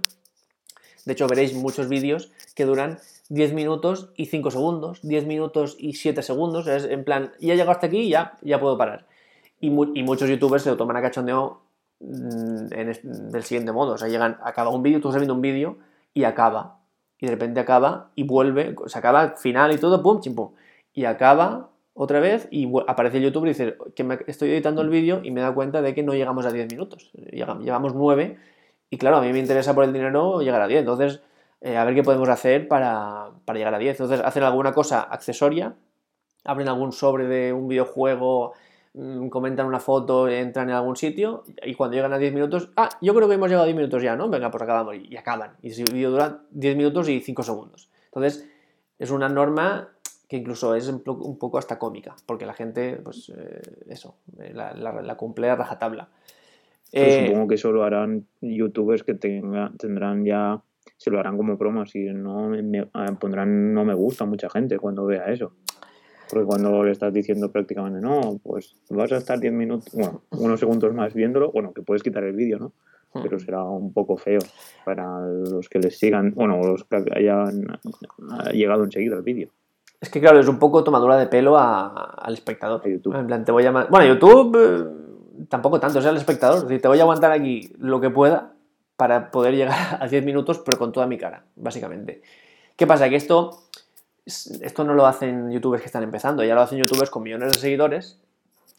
De 1.06 1.14
hecho, 1.14 1.28
veréis 1.28 1.54
muchos 1.54 1.90
vídeos 1.90 2.32
que 2.56 2.66
duran 2.66 3.00
10 3.30 3.54
minutos 3.54 4.12
y 4.16 4.28
5 4.28 4.52
segundos, 4.52 5.00
10 5.02 5.26
minutos 5.26 5.76
y 5.80 5.94
7 5.94 6.22
segundos, 6.22 6.68
es 6.68 6.86
en 6.86 7.04
plan, 7.04 7.32
ya 7.40 7.54
he 7.54 7.56
llegado 7.56 7.72
hasta 7.72 7.88
aquí 7.88 8.10
ya, 8.10 8.38
ya 8.42 8.60
puedo 8.60 8.78
parar. 8.78 9.08
Y, 9.60 9.68
y 9.68 10.04
muchos 10.04 10.30
youtubers 10.30 10.64
se 10.64 10.70
lo 10.70 10.78
toman 10.78 10.98
a 10.98 11.02
cachondeo 11.02 11.62
mm, 12.00 12.74
en 12.74 13.32
del 13.32 13.44
siguiente 13.44 13.72
modo, 13.72 13.94
o 13.94 13.98
sea, 13.98 14.08
llegan, 14.08 14.38
acaba 14.44 14.70
un 14.70 14.84
vídeo, 14.84 15.02
tú 15.02 15.10
estás 15.10 15.22
viendo 15.22 15.34
un 15.34 15.42
vídeo 15.42 15.78
y 16.14 16.24
acaba, 16.24 16.81
y 17.22 17.28
de 17.28 17.32
repente 17.32 17.62
acaba 17.62 18.12
y 18.16 18.24
vuelve, 18.24 18.76
se 18.88 19.00
acaba 19.00 19.38
final 19.38 19.72
y 19.72 19.78
todo, 19.78 20.04
pum, 20.04 20.20
chim, 20.20 20.36
y 20.92 21.06
acaba 21.06 21.70
otra 21.94 22.20
vez 22.20 22.50
y 22.52 22.70
aparece 22.88 23.18
el 23.18 23.24
youtuber 23.24 23.48
y 23.48 23.54
dice 23.54 23.78
que 23.96 24.04
me 24.04 24.20
estoy 24.28 24.52
editando 24.52 24.82
el 24.82 24.90
vídeo 24.90 25.22
y 25.24 25.32
me 25.32 25.40
da 25.40 25.54
cuenta 25.54 25.82
de 25.82 25.94
que 25.94 26.04
no 26.04 26.14
llegamos 26.14 26.46
a 26.46 26.52
10 26.52 26.70
minutos, 26.70 27.12
llevamos 27.14 27.96
9 27.96 28.38
y 28.90 28.98
claro, 28.98 29.18
a 29.18 29.22
mí 29.22 29.32
me 29.32 29.40
interesa 29.40 29.74
por 29.74 29.86
el 29.86 29.94
dinero 29.94 30.42
llegar 30.42 30.62
a 30.62 30.68
10, 30.68 30.82
entonces 30.82 31.22
eh, 31.62 31.78
a 31.78 31.86
ver 31.86 31.94
qué 31.94 32.04
podemos 32.04 32.28
hacer 32.28 32.68
para, 32.68 33.30
para, 33.46 33.58
llegar 33.58 33.76
a 33.76 33.78
10. 33.78 34.00
Entonces 34.00 34.26
hacen 34.26 34.44
alguna 34.44 34.74
cosa 34.74 35.02
accesoria, 35.02 35.76
abren 36.44 36.68
algún 36.68 36.92
sobre 36.92 37.28
de 37.28 37.54
un 37.54 37.68
videojuego, 37.68 38.54
comentan 39.30 39.66
una 39.68 39.80
foto, 39.80 40.28
entran 40.28 40.70
en 40.70 40.76
algún 40.76 40.96
sitio 40.96 41.44
y 41.64 41.76
cuando 41.76 41.96
llegan 41.96 42.12
a 42.14 42.18
10 42.18 42.34
minutos, 42.34 42.72
ah, 42.76 42.90
yo 43.02 43.16
creo 43.16 43.28
que 43.30 43.36
hemos 43.36 43.48
llegado 43.48 43.64
a 43.64 43.68
10 43.68 43.76
minutos 43.78 44.04
ya, 44.04 44.16
¿no? 44.16 44.30
Venga, 44.30 44.52
pues 44.52 44.64
acabamos 44.64 44.96
y 44.96 45.16
acaban. 45.16 45.52
Y 45.62 45.70
ese 45.70 45.84
vídeo 45.84 46.12
dura 46.12 46.42
10 46.52 46.76
minutos 46.76 47.08
y 47.08 47.22
5 47.22 47.44
segundos. 47.44 47.90
Entonces 48.06 48.50
es 49.00 49.12
una 49.12 49.30
norma 49.30 49.90
que 50.28 50.38
incluso 50.38 50.76
es 50.76 50.88
un 50.88 51.02
poco 51.04 51.58
hasta 51.58 51.78
cómica, 51.78 52.16
porque 52.26 52.46
la 52.46 52.54
gente, 52.54 52.98
pues 53.04 53.34
eh, 53.36 53.62
eso, 53.90 54.16
eh, 54.40 54.54
la, 54.54 54.74
la, 54.74 55.18
cumple 55.18 55.50
a 55.50 55.58
rajatabla. 55.58 56.08
Eh, 56.94 57.26
supongo 57.28 57.50
que 57.50 57.56
eso 57.56 57.74
lo 57.74 57.84
harán 57.84 58.26
youtubers 58.40 59.04
que 59.04 59.14
tenga, 59.14 59.74
tendrán 59.78 60.24
ya, 60.24 60.62
se 60.96 61.12
lo 61.12 61.20
harán 61.20 61.36
como 61.36 61.58
promo, 61.58 61.86
si 61.86 62.06
no 62.14 62.48
me, 62.48 62.86
pondrán 63.20 63.74
no 63.74 63.84
me 63.84 63.94
gusta 63.94 64.24
mucha 64.24 64.50
gente 64.50 64.80
cuando 64.80 65.06
vea 65.06 65.26
eso. 65.26 65.52
Porque 66.32 66.46
cuando 66.46 66.84
le 66.84 66.92
estás 66.92 67.14
diciendo 67.14 67.52
prácticamente, 67.52 68.00
no, 68.00 68.40
pues 68.42 68.74
vas 68.90 69.12
a 69.12 69.18
estar 69.18 69.38
10 69.38 69.52
minutos, 69.52 69.94
bueno, 69.94 70.22
unos 70.32 70.62
segundos 70.62 70.94
más 70.94 71.14
viéndolo, 71.14 71.52
bueno, 71.52 71.74
que 71.74 71.82
puedes 71.82 72.02
quitar 72.02 72.24
el 72.24 72.34
vídeo, 72.34 72.58
¿no? 72.58 72.72
Hmm. 73.14 73.24
Pero 73.24 73.38
será 73.38 73.64
un 73.66 73.92
poco 73.92 74.16
feo 74.16 74.40
para 74.86 75.20
los 75.28 75.68
que 75.68 75.80
les 75.80 76.00
sigan, 76.00 76.34
bueno, 76.34 76.62
los 76.64 76.86
que 76.86 77.04
hayan 77.14 77.68
llegado 78.54 78.86
enseguida 78.86 79.18
al 79.18 79.24
vídeo. 79.24 79.50
Es 80.00 80.10
que 80.10 80.22
claro, 80.22 80.40
es 80.40 80.48
un 80.48 80.58
poco 80.58 80.86
tomadura 80.86 81.18
de 81.18 81.28
pelo 81.28 81.58
al 81.58 82.34
espectador. 82.34 82.82
YouTube. 82.90 83.16
En 83.16 83.28
plan, 83.28 83.44
te 83.44 83.52
voy 83.52 83.66
a... 83.66 83.72
Bueno, 83.72 84.06
YouTube 84.08 84.58
eh, 84.58 85.46
tampoco 85.50 85.80
tanto, 85.80 86.00
es 86.00 86.06
el 86.06 86.18
espectador. 86.18 86.58
Es 86.58 86.64
decir, 86.64 86.82
te 86.82 86.88
voy 86.88 87.00
a 87.00 87.04
aguantar 87.04 87.32
aquí 87.32 87.72
lo 87.78 88.00
que 88.00 88.10
pueda 88.10 88.54
para 88.96 89.30
poder 89.32 89.54
llegar 89.54 89.98
a 90.00 90.08
10 90.08 90.26
minutos, 90.26 90.60
pero 90.66 90.80
con 90.80 90.92
toda 90.92 91.06
mi 91.06 91.18
cara, 91.18 91.44
básicamente. 91.56 92.22
¿Qué 92.76 92.88
pasa? 92.88 93.10
Que 93.10 93.16
esto, 93.18 93.66
esto 94.26 94.84
no 94.84 94.94
lo 94.94 95.06
hacen 95.06 95.52
youtubers 95.52 95.82
que 95.82 95.88
están 95.88 96.04
empezando, 96.04 96.44
ya 96.44 96.56
lo 96.56 96.62
hacen 96.62 96.78
youtubers 96.78 97.10
con 97.10 97.24
millones 97.24 97.54
de 97.54 97.60
seguidores, 97.60 98.20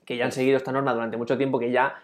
que 0.04 0.16
ya 0.16 0.24
han 0.24 0.32
seguido 0.32 0.56
esta 0.56 0.72
norma 0.72 0.94
durante 0.94 1.16
mucho 1.16 1.36
tiempo, 1.36 1.58
que 1.58 1.70
ya 1.70 1.96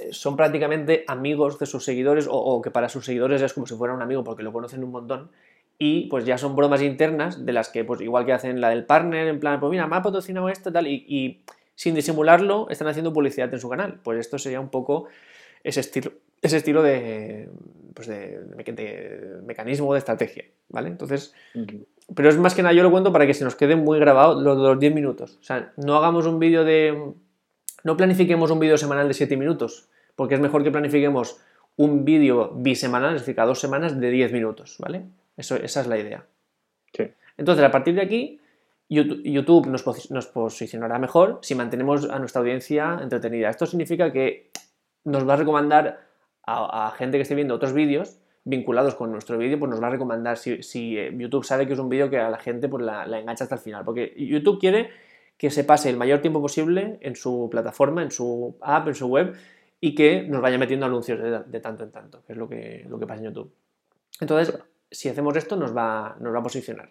eh, 0.00 0.08
son 0.12 0.36
prácticamente 0.36 1.04
amigos 1.06 1.58
de 1.58 1.66
sus 1.66 1.84
seguidores 1.84 2.26
o, 2.30 2.60
que 2.62 2.70
para 2.70 2.88
sus 2.88 3.04
seguidores 3.04 3.42
es 3.42 3.52
como 3.52 3.66
si 3.66 3.74
fuera 3.74 3.94
un 3.94 4.02
amigo 4.02 4.24
porque 4.24 4.42
lo 4.42 4.52
conocen 4.52 4.82
un 4.84 4.90
montón 4.90 5.30
y 5.78 6.06
pues 6.06 6.24
ya 6.24 6.38
son 6.38 6.54
bromas 6.54 6.82
internas 6.82 7.44
de 7.44 7.52
las 7.52 7.68
que, 7.68 7.84
pues 7.84 8.00
igual 8.00 8.24
que 8.24 8.32
hacen 8.32 8.60
la 8.60 8.68
del 8.70 8.84
partner, 8.84 9.28
en 9.28 9.40
plan, 9.40 9.58
pues 9.58 9.70
mira, 9.70 9.86
me 9.86 9.96
ha 9.96 10.02
patrocinado 10.02 10.48
esto 10.48 10.72
tal, 10.72 10.86
y, 10.86 11.42
sin 11.74 11.94
disimularlo 11.94 12.68
están 12.70 12.86
haciendo 12.86 13.12
publicidad 13.12 13.52
en 13.52 13.58
su 13.58 13.68
canal. 13.68 13.98
Pues 14.04 14.20
esto 14.20 14.38
sería 14.38 14.60
un 14.60 14.68
poco 14.68 15.08
ese 15.64 15.80
estilo, 15.80 16.12
ese 16.42 16.58
estilo 16.58 16.82
de, 16.82 17.48
pues 17.94 18.08
de, 18.08 18.40
mecanismo 19.46 19.92
de 19.92 19.98
estrategia, 19.98 20.44
¿vale? 20.68 20.88
Entonces, 20.88 21.34
pero 22.14 22.28
es 22.28 22.36
más 22.36 22.54
que 22.54 22.62
nada, 22.62 22.74
yo 22.74 22.82
lo 22.82 22.90
cuento 22.90 23.12
para 23.12 23.26
que 23.26 23.34
se 23.34 23.44
nos 23.44 23.54
quede 23.54 23.76
muy 23.76 23.98
grabado 23.98 24.40
los, 24.40 24.58
los 24.58 24.78
10 24.78 24.94
minutos. 24.94 25.38
O 25.40 25.44
sea, 25.44 25.72
no 25.76 25.96
hagamos 25.96 26.26
un 26.26 26.38
vídeo 26.38 26.64
de... 26.64 27.14
No 27.84 27.96
planifiquemos 27.96 28.50
un 28.50 28.60
vídeo 28.60 28.76
semanal 28.76 29.08
de 29.08 29.14
7 29.14 29.36
minutos, 29.36 29.88
porque 30.14 30.34
es 30.34 30.40
mejor 30.40 30.62
que 30.62 30.70
planifiquemos 30.70 31.40
un 31.76 32.04
vídeo 32.04 32.52
bisemanal, 32.54 33.14
es 33.14 33.22
decir, 33.22 33.34
cada 33.34 33.48
dos 33.48 33.60
semanas 33.60 33.98
de 33.98 34.10
10 34.10 34.32
minutos, 34.32 34.76
¿vale? 34.78 35.06
esa 35.36 35.56
es 35.56 35.86
la 35.86 35.98
idea. 35.98 36.26
Entonces, 37.36 37.64
a 37.64 37.70
partir 37.70 37.94
de 37.94 38.02
aquí, 38.02 38.40
YouTube 38.88 39.66
nos, 39.66 40.26
posicionará 40.26 40.98
mejor 40.98 41.38
si 41.42 41.54
mantenemos 41.54 42.08
a 42.08 42.18
nuestra 42.18 42.40
audiencia 42.40 42.98
entretenida. 43.00 43.48
Esto 43.48 43.66
significa 43.66 44.12
que 44.12 44.50
nos 45.04 45.26
va 45.26 45.34
a 45.34 45.36
recomendar 45.36 46.00
a, 46.44 46.92
gente 46.96 47.18
que 47.18 47.22
esté 47.22 47.34
viendo 47.34 47.54
otros 47.54 47.72
vídeos 47.72 48.18
vinculados 48.44 48.96
con 48.96 49.12
nuestro 49.12 49.38
vídeo, 49.38 49.58
pues 49.58 49.70
nos 49.70 49.80
va 49.80 49.86
a 49.86 49.90
recomendar 49.90 50.36
si, 50.36 50.98
eh, 50.98 51.14
YouTube 51.16 51.44
sabe 51.44 51.66
que 51.66 51.74
es 51.74 51.78
un 51.78 51.88
vídeo 51.88 52.10
que 52.10 52.18
a 52.18 52.28
la 52.28 52.38
gente 52.38 52.68
pues, 52.68 52.84
la, 52.84 53.04
engancha 53.18 53.44
hasta 53.44 53.54
el 53.54 53.60
final. 53.60 53.84
Porque 53.84 54.14
YouTube 54.16 54.58
quiere 54.58 54.90
que 55.36 55.50
se 55.50 55.64
pase 55.64 55.90
el 55.90 55.96
mayor 55.96 56.20
tiempo 56.20 56.40
posible 56.40 56.98
en 57.00 57.14
su 57.16 57.48
plataforma, 57.50 58.02
en 58.02 58.10
su 58.10 58.56
app, 58.60 58.88
en 58.88 58.94
su 58.94 59.06
web 59.06 59.34
y 59.80 59.94
que 59.94 60.22
nos 60.22 60.40
vaya 60.40 60.58
metiendo 60.58 60.86
anuncios 60.86 61.20
de, 61.20 61.60
tanto 61.60 61.84
en 61.84 61.90
tanto, 61.90 62.22
que 62.24 62.32
es 62.32 62.38
lo 62.38 62.48
que, 62.48 62.84
lo 62.88 62.98
que 62.98 63.06
pasa 63.06 63.20
en 63.20 63.26
YouTube. 63.26 63.52
Entonces, 64.20 64.56
si 64.90 65.08
hacemos 65.08 65.36
esto 65.36 65.56
nos 65.56 65.76
va, 65.76 66.16
nos 66.20 66.32
va 66.32 66.38
a 66.38 66.42
posicionar. 66.42 66.90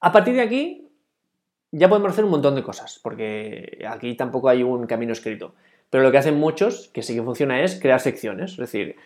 A 0.00 0.12
partir 0.12 0.34
de 0.34 0.42
aquí 0.42 0.88
ya 1.70 1.88
podemos 1.88 2.12
hacer 2.12 2.24
un 2.24 2.30
montón 2.30 2.54
de 2.54 2.62
cosas, 2.62 3.00
porque 3.02 3.82
aquí 3.88 4.14
tampoco 4.14 4.50
hay 4.50 4.62
un 4.62 4.86
camino 4.86 5.12
escrito. 5.12 5.54
Pero 5.92 6.04
lo 6.04 6.10
que 6.10 6.16
hacen 6.16 6.38
muchos, 6.38 6.88
que 6.94 7.02
sí 7.02 7.14
que 7.14 7.22
funciona, 7.22 7.62
es 7.62 7.78
crear 7.78 8.00
secciones. 8.00 8.52
Es 8.52 8.56
decir, 8.56 8.96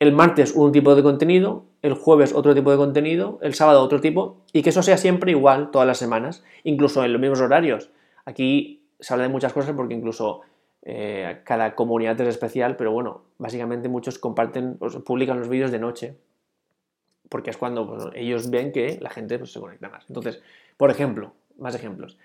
el 0.00 0.12
martes 0.12 0.52
un 0.54 0.70
tipo 0.70 0.94
de 0.94 1.02
contenido, 1.02 1.64
el 1.80 1.94
jueves 1.94 2.34
otro 2.34 2.54
tipo 2.54 2.70
de 2.70 2.76
contenido, 2.76 3.38
el 3.40 3.54
sábado 3.54 3.80
otro 3.80 4.02
tipo, 4.02 4.44
y 4.52 4.60
que 4.60 4.68
eso 4.68 4.82
sea 4.82 4.98
siempre 4.98 5.30
igual 5.30 5.70
todas 5.70 5.88
las 5.88 5.96
semanas, 5.96 6.44
incluso 6.62 7.02
en 7.02 7.14
los 7.14 7.22
mismos 7.22 7.40
horarios. 7.40 7.88
Aquí 8.26 8.82
se 9.00 9.14
habla 9.14 9.22
de 9.22 9.30
muchas 9.30 9.54
cosas 9.54 9.74
porque 9.74 9.94
incluso 9.94 10.42
eh, 10.82 11.40
cada 11.42 11.74
comunidad 11.74 12.20
es 12.20 12.28
especial, 12.28 12.76
pero 12.76 12.92
bueno, 12.92 13.22
básicamente 13.38 13.88
muchos 13.88 14.18
comparten, 14.18 14.76
publican 15.06 15.38
los 15.38 15.48
vídeos 15.48 15.70
de 15.70 15.78
noche, 15.78 16.18
porque 17.30 17.48
es 17.48 17.56
cuando 17.56 18.12
ellos 18.14 18.50
ven 18.50 18.72
que 18.72 18.98
la 19.00 19.08
gente 19.08 19.38
pues, 19.38 19.54
se 19.54 19.60
conecta 19.60 19.88
más. 19.88 20.04
Entonces, 20.10 20.42
por 20.76 20.90
ejemplo, 20.90 21.32
más 21.56 21.74
ejemplos. 21.74 22.18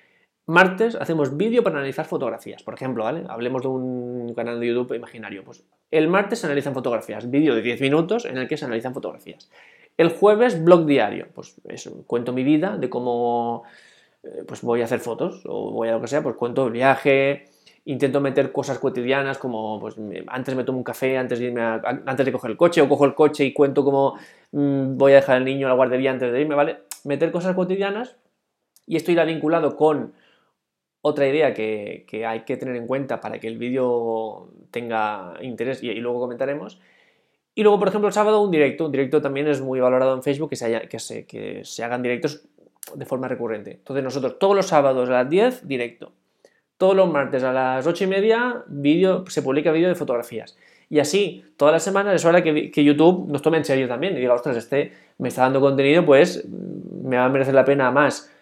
Martes 0.47 0.95
hacemos 0.95 1.37
vídeo 1.37 1.63
para 1.63 1.77
analizar 1.77 2.05
fotografías, 2.05 2.63
por 2.63 2.73
ejemplo, 2.73 3.03
¿vale? 3.03 3.23
Hablemos 3.29 3.61
de 3.61 3.67
un 3.67 4.33
canal 4.35 4.59
de 4.59 4.67
YouTube 4.67 4.93
imaginario. 4.93 5.43
Pues 5.43 5.63
el 5.91 6.07
martes 6.07 6.39
se 6.39 6.47
analizan 6.47 6.73
fotografías, 6.73 7.29
vídeo 7.29 7.55
de 7.55 7.61
10 7.61 7.81
minutos 7.81 8.25
en 8.25 8.37
el 8.37 8.47
que 8.47 8.57
se 8.57 8.65
analizan 8.65 8.93
fotografías. 8.93 9.49
El 9.97 10.09
jueves, 10.09 10.63
blog 10.63 10.85
diario, 10.85 11.27
pues 11.33 11.55
cuento 12.07 12.33
mi 12.33 12.43
vida 12.43 12.77
de 12.77 12.89
cómo 12.89 13.63
eh, 14.23 14.43
pues 14.47 14.61
voy 14.61 14.81
a 14.81 14.85
hacer 14.85 14.99
fotos 14.99 15.43
o 15.45 15.71
voy 15.71 15.89
a 15.89 15.93
lo 15.93 16.01
que 16.01 16.07
sea, 16.07 16.23
pues 16.23 16.35
cuento 16.35 16.67
el 16.67 16.73
viaje, 16.73 17.49
intento 17.85 18.19
meter 18.19 18.51
cosas 18.51 18.79
cotidianas 18.79 19.37
como 19.37 19.79
pues 19.79 19.95
antes 20.27 20.55
me 20.55 20.63
tomo 20.63 20.79
un 20.79 20.83
café 20.83 21.17
antes 21.17 21.39
de 21.39 21.45
irme 21.45 21.61
antes 21.61 22.25
de 22.25 22.31
coger 22.31 22.51
el 22.51 22.57
coche 22.57 22.81
o 22.81 22.87
cojo 22.89 23.05
el 23.05 23.15
coche 23.15 23.43
y 23.43 23.53
cuento 23.53 23.83
cómo 23.83 24.15
mm, 24.51 24.97
voy 24.97 25.13
a 25.13 25.15
dejar 25.15 25.37
al 25.37 25.45
niño 25.45 25.67
a 25.67 25.69
la 25.69 25.75
guardería 25.75 26.11
antes 26.11 26.31
de 26.31 26.41
irme, 26.41 26.55
¿vale? 26.55 26.79
Meter 27.03 27.31
cosas 27.31 27.55
cotidianas 27.55 28.15
y 28.85 28.95
esto 28.95 29.11
irá 29.11 29.23
vinculado 29.23 29.75
con 29.75 30.13
otra 31.01 31.27
idea 31.27 31.53
que, 31.53 32.05
hay 32.25 32.41
que 32.41 32.57
tener 32.57 32.75
en 32.75 32.87
cuenta 32.87 33.19
para 33.19 33.39
que 33.39 33.47
el 33.47 33.57
vídeo 33.57 34.49
tenga 34.71 35.33
interés 35.41 35.83
y, 35.83 35.93
luego 35.95 36.19
comentaremos. 36.19 36.79
Y 37.53 37.63
luego, 37.63 37.79
por 37.79 37.89
ejemplo, 37.89 38.07
el 38.07 38.13
sábado 38.13 38.41
un 38.41 38.51
directo. 38.51 38.85
Un 38.85 38.91
directo 38.91 39.21
también 39.21 39.47
es 39.47 39.61
muy 39.61 39.79
valorado 39.79 40.15
en 40.15 40.23
Facebook 40.23 40.49
que 40.51 40.55
se, 40.55 40.87
que 40.87 41.25
que 41.27 41.83
hagan 41.83 42.01
directos 42.01 42.47
de 42.95 43.05
forma 43.05 43.27
recurrente. 43.27 43.71
Entonces 43.71 44.03
nosotros 44.03 44.39
todos 44.39 44.55
los 44.55 44.67
sábados 44.67 45.09
a 45.09 45.11
las 45.11 45.29
10, 45.29 45.67
directo 45.67 46.13
todos 46.81 46.95
los 46.95 47.11
martes 47.11 47.43
a 47.43 47.53
las 47.53 47.85
8 47.85 48.05
y 48.05 48.07
media 48.07 48.63
vídeo, 48.65 49.23
se 49.27 49.43
publica 49.43 49.71
vídeo 49.71 49.87
de 49.87 49.93
fotografías. 49.93 50.57
Y 50.89 50.97
así, 50.97 51.45
todas 51.55 51.73
las 51.73 51.83
semanas 51.83 52.15
es 52.15 52.25
hora 52.25 52.41
que, 52.41 52.83
YouTube 52.83 53.27
nos 53.29 53.43
tome 53.43 53.57
en 53.57 53.65
serio 53.65 53.87
también 53.87 54.17
y 54.17 54.19
diga, 54.19 54.33
ostras, 54.33 54.57
este 54.57 54.91
me 55.19 55.27
está 55.27 55.43
dando 55.43 55.61
contenido, 55.61 56.03
pues 56.03 56.43
me 56.49 57.17
va 57.17 57.25
a 57.25 57.29
merecer 57.29 57.53
la 57.53 57.65
pena 57.65 57.91
más 57.91 58.33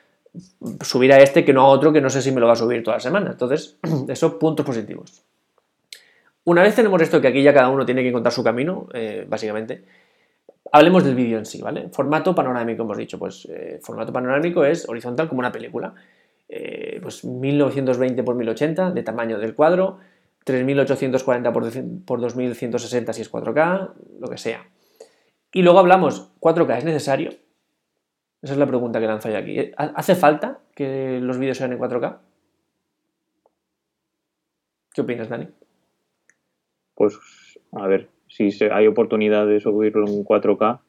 subir 0.82 1.14
a 1.14 1.20
este 1.20 1.46
que 1.46 1.54
no 1.54 1.62
a 1.62 1.68
otro 1.68 1.92
que 1.92 2.02
no 2.02 2.10
sé 2.10 2.22
si 2.22 2.32
me 2.32 2.40
lo 2.40 2.48
va 2.48 2.54
a 2.54 2.56
subir 2.56 2.84
toda 2.84 2.98
la 2.98 3.02
semana. 3.02 3.32
Entonces, 3.32 3.78
eso, 4.08 4.40
puntos 4.40 4.66
positivos. 4.66 5.24
Una 6.46 6.64
vez 6.64 6.76
tenemos 6.76 7.02
esto, 7.02 7.22
que 7.22 7.28
aquí 7.28 7.44
ya 7.44 7.54
cada 7.54 7.70
uno 7.70 7.86
tiene 7.86 8.02
que 8.02 8.10
encontrar 8.10 8.34
su 8.34 8.44
camino, 8.44 8.88
eh, 8.94 9.26
básicamente, 9.28 9.84
hablemos 10.72 11.04
del 11.04 11.16
vídeo 11.16 11.38
en 11.38 11.46
sí, 11.46 11.62
¿vale? 11.62 11.90
Formato 11.92 12.34
panorámico, 12.34 12.84
hemos 12.84 12.98
dicho, 12.98 13.20
pues 13.20 13.48
eh, 13.52 13.80
formato 13.84 14.12
panorámico 14.14 14.64
es 14.66 14.88
horizontal 14.88 15.28
como 15.28 15.40
una 15.40 15.52
película. 15.52 15.94
Eh, 16.48 17.00
pues 17.02 17.24
1920 17.24 18.24
por 18.24 18.34
1080 18.36 18.92
de 18.92 19.04
tamaño 19.04 19.38
del 19.38 19.54
cuadro, 19.54 20.00
3840 20.44 21.54
por, 21.54 22.20
2160 22.20 23.14
si 23.14 23.22
es 23.22 23.32
4K, 23.32 23.92
lo 24.20 24.28
que 24.28 24.38
sea. 24.38 24.68
Y 25.54 25.62
luego 25.62 25.80
hablamos, 25.80 26.32
¿4K 26.40 26.80
es 26.80 26.86
necesario? 26.86 27.32
Esa 28.42 28.54
es 28.54 28.60
la 28.60 28.68
pregunta 28.68 29.00
que 29.00 29.08
lanzo 29.08 29.30
yo 29.30 29.38
aquí. 29.38 29.72
¿Hace 29.76 30.16
falta 30.16 30.60
que 30.74 31.20
los 31.22 31.38
vídeos 31.38 31.58
sean 31.58 31.74
en 31.74 31.80
4K? 31.80 32.20
¿Qué 34.94 35.02
opinas, 35.02 35.30
Dani? 35.30 35.48
Pues, 36.96 37.60
a 37.74 37.88
ver, 37.88 38.10
si 38.28 38.50
hay 38.72 38.88
oportunidad 38.88 39.46
de 39.46 39.60
subirlo 39.60 40.08
en 40.08 40.24
4K, 40.24 40.80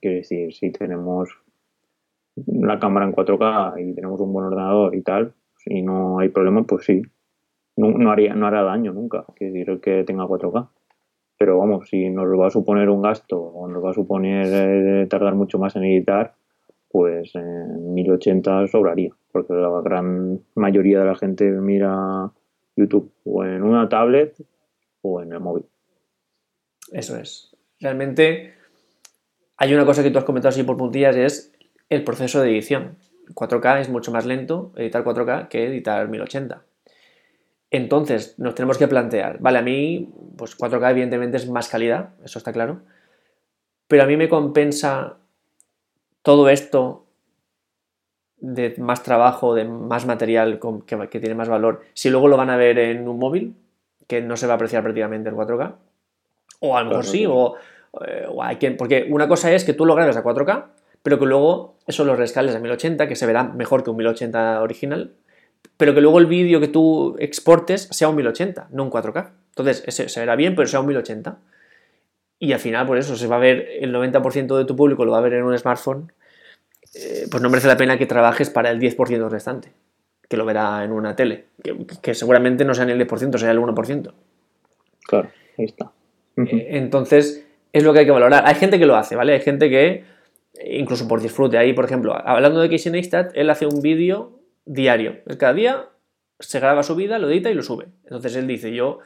quiere 0.00 0.16
decir, 0.18 0.52
si 0.52 0.70
tenemos 0.72 1.28
la 2.46 2.78
cámara 2.78 3.06
en 3.06 3.12
4K 3.12 3.74
y 3.78 3.94
tenemos 3.94 4.20
un 4.20 4.32
buen 4.32 4.46
ordenador 4.46 4.94
y 4.94 5.02
tal, 5.02 5.34
y 5.66 5.82
no 5.82 6.18
hay 6.18 6.28
problema, 6.28 6.64
pues 6.64 6.84
sí. 6.86 7.02
No, 7.76 8.10
haría, 8.10 8.34
no 8.34 8.46
hará 8.46 8.62
daño 8.62 8.92
nunca, 8.92 9.24
que 9.36 9.46
decir 9.46 9.80
que 9.80 10.04
tenga 10.04 10.24
4K. 10.24 10.68
Pero 11.38 11.58
vamos, 11.58 11.88
si 11.88 12.10
nos 12.10 12.26
va 12.38 12.48
a 12.48 12.50
suponer 12.50 12.90
un 12.90 13.00
gasto 13.00 13.40
o 13.40 13.66
nos 13.68 13.82
va 13.82 13.90
a 13.90 13.94
suponer 13.94 14.46
eh, 14.50 15.06
tardar 15.06 15.34
mucho 15.34 15.58
más 15.58 15.76
en 15.76 15.84
editar, 15.84 16.34
pues 16.90 17.34
en 17.34 17.94
1080 17.94 18.66
sobraría, 18.66 19.14
porque 19.30 19.52
la 19.54 19.80
gran 19.82 20.40
mayoría 20.54 21.00
de 21.00 21.04
la 21.04 21.14
gente 21.14 21.44
mira 21.50 22.32
YouTube 22.76 23.12
o 23.24 23.44
en 23.44 23.62
una 23.62 23.88
tablet 23.88 24.34
o 25.02 25.22
en 25.22 25.32
el 25.32 25.40
móvil. 25.40 25.66
Eso 26.92 27.16
es. 27.16 27.56
Realmente 27.78 28.54
hay 29.56 29.72
una 29.72 29.86
cosa 29.86 30.02
que 30.02 30.10
tú 30.10 30.18
has 30.18 30.24
comentado 30.24 30.50
así 30.50 30.64
por 30.64 30.76
puntillas, 30.76 31.16
es 31.16 31.52
el 31.88 32.02
proceso 32.02 32.42
de 32.42 32.50
edición. 32.50 32.96
4K 33.34 33.80
es 33.80 33.88
mucho 33.88 34.10
más 34.10 34.26
lento 34.26 34.72
editar 34.76 35.04
4K 35.04 35.48
que 35.48 35.66
editar 35.66 36.08
1080. 36.08 36.64
Entonces, 37.70 38.36
nos 38.36 38.56
tenemos 38.56 38.78
que 38.78 38.88
plantear, 38.88 39.38
vale, 39.38 39.58
a 39.58 39.62
mí, 39.62 40.12
pues 40.36 40.58
4K 40.58 40.90
evidentemente 40.90 41.36
es 41.36 41.48
más 41.48 41.68
calidad, 41.68 42.14
eso 42.24 42.38
está 42.38 42.52
claro, 42.52 42.82
pero 43.86 44.02
a 44.02 44.06
mí 44.06 44.16
me 44.16 44.28
compensa 44.28 45.19
todo 46.22 46.48
esto 46.48 47.06
de 48.38 48.74
más 48.78 49.02
trabajo, 49.02 49.54
de 49.54 49.64
más 49.64 50.06
material 50.06 50.60
que, 50.86 51.20
tiene 51.20 51.34
más 51.34 51.48
valor, 51.48 51.82
si 51.92 52.10
luego 52.10 52.28
lo 52.28 52.36
van 52.36 52.50
a 52.50 52.56
ver 52.56 52.78
en 52.78 53.06
un 53.06 53.18
móvil, 53.18 53.54
que 54.06 54.20
no 54.20 54.36
se 54.36 54.46
va 54.46 54.54
a 54.54 54.56
apreciar 54.56 54.82
prácticamente 54.82 55.28
en 55.28 55.36
4K, 55.36 55.74
o 56.60 56.76
a 56.76 56.82
lo 56.82 56.88
mejor 56.88 57.04
sí, 57.04 57.26
o, 57.26 57.56
eh, 58.06 58.26
hay 58.40 58.56
quien, 58.56 58.76
porque 58.76 59.06
una 59.10 59.28
cosa 59.28 59.52
es 59.52 59.64
que 59.64 59.72
tú 59.72 59.84
lo 59.84 59.94
grabes 59.94 60.16
a 60.16 60.24
4K, 60.24 60.64
pero 61.02 61.18
que 61.18 61.26
luego 61.26 61.76
eso 61.86 62.04
lo 62.04 62.16
rescales 62.16 62.54
a 62.54 62.58
1080, 62.58 63.08
que 63.08 63.16
se 63.16 63.26
verá 63.26 63.44
mejor 63.44 63.84
que 63.84 63.90
un 63.90 63.96
1080 63.96 64.62
original, 64.62 65.14
pero 65.76 65.94
que 65.94 66.00
luego 66.00 66.18
el 66.18 66.26
vídeo 66.26 66.60
que 66.60 66.68
tú 66.68 67.16
exportes 67.18 67.88
sea 67.90 68.08
un 68.08 68.16
1080, 68.16 68.68
no 68.70 68.84
un 68.84 68.90
4K. 68.90 69.30
Entonces, 69.50 69.82
ese 69.86 70.08
se 70.08 70.20
verá 70.20 70.36
bien, 70.36 70.54
pero 70.54 70.68
sea 70.68 70.80
un 70.80 70.86
1080. 70.86 71.38
Y 72.42 72.54
al 72.54 72.58
final, 72.58 72.86
por 72.86 72.96
eso, 72.96 73.16
se 73.16 73.26
va 73.26 73.36
a 73.36 73.38
ver 73.38 73.68
el 73.80 73.94
90% 73.94 74.56
de 74.56 74.64
tu 74.64 74.74
público 74.74 75.04
lo 75.04 75.12
va 75.12 75.18
a 75.18 75.20
ver 75.20 75.34
en 75.34 75.44
un 75.44 75.56
smartphone, 75.56 76.10
eh, 76.94 77.26
pues 77.30 77.42
no 77.42 77.50
merece 77.50 77.68
la 77.68 77.76
pena 77.76 77.98
que 77.98 78.06
trabajes 78.06 78.48
para 78.48 78.70
el 78.70 78.80
10% 78.80 79.28
restante, 79.28 79.72
que 80.26 80.38
lo 80.38 80.46
verá 80.46 80.82
en 80.82 80.90
una 80.90 81.14
tele, 81.14 81.44
que, 82.02 82.14
seguramente 82.14 82.64
no 82.64 82.72
sea 82.72 82.86
ni 82.86 82.92
el 82.92 83.06
10%, 83.06 83.36
sea 83.36 83.50
el 83.50 83.58
1%. 83.58 84.12
Claro, 85.06 85.28
ahí 85.58 85.66
está. 85.66 85.92
Eh, 86.38 86.68
entonces, 86.70 87.46
es 87.74 87.84
lo 87.84 87.92
que 87.92 88.00
hay 88.00 88.04
que 88.06 88.10
valorar. 88.10 88.44
Hay 88.46 88.54
gente 88.54 88.78
que 88.78 88.86
lo 88.86 88.96
hace, 88.96 89.16
¿vale? 89.16 89.34
Hay 89.34 89.40
gente 89.40 89.68
que, 89.68 90.04
incluso 90.64 91.06
por 91.06 91.20
disfrute, 91.20 91.58
ahí, 91.58 91.74
por 91.74 91.84
ejemplo, 91.84 92.16
hablando 92.16 92.60
de 92.60 92.70
Casey 92.70 92.90
Neistat, 92.90 93.32
él 93.34 93.50
hace 93.50 93.66
un 93.66 93.82
vídeo 93.82 94.40
diario. 94.64 95.18
Cada 95.38 95.52
día 95.52 95.88
se 96.38 96.58
graba 96.58 96.82
su 96.82 96.96
vida, 96.96 97.18
lo 97.18 97.28
edita 97.28 97.50
y 97.50 97.54
lo 97.54 97.62
sube. 97.62 97.88
Entonces 98.04 98.34
él 98.34 98.46
dice, 98.46 98.72
yo 98.72 99.00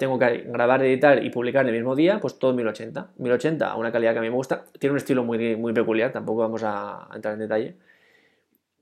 tengo 0.00 0.18
que 0.18 0.44
grabar, 0.46 0.82
editar 0.82 1.22
y 1.22 1.28
publicar 1.28 1.66
el 1.66 1.74
mismo 1.74 1.94
día, 1.94 2.20
pues 2.20 2.38
todo 2.38 2.52
en 2.52 2.56
1080. 2.56 3.10
1080 3.18 3.70
a 3.70 3.76
una 3.76 3.92
calidad 3.92 4.14
que 4.14 4.18
a 4.20 4.22
mí 4.22 4.30
me 4.30 4.34
gusta. 4.34 4.64
Tiene 4.78 4.92
un 4.92 4.96
estilo 4.96 5.24
muy, 5.24 5.56
muy 5.56 5.74
peculiar, 5.74 6.10
tampoco 6.10 6.40
vamos 6.40 6.62
a 6.64 7.06
entrar 7.14 7.34
en 7.34 7.40
detalle. 7.40 7.76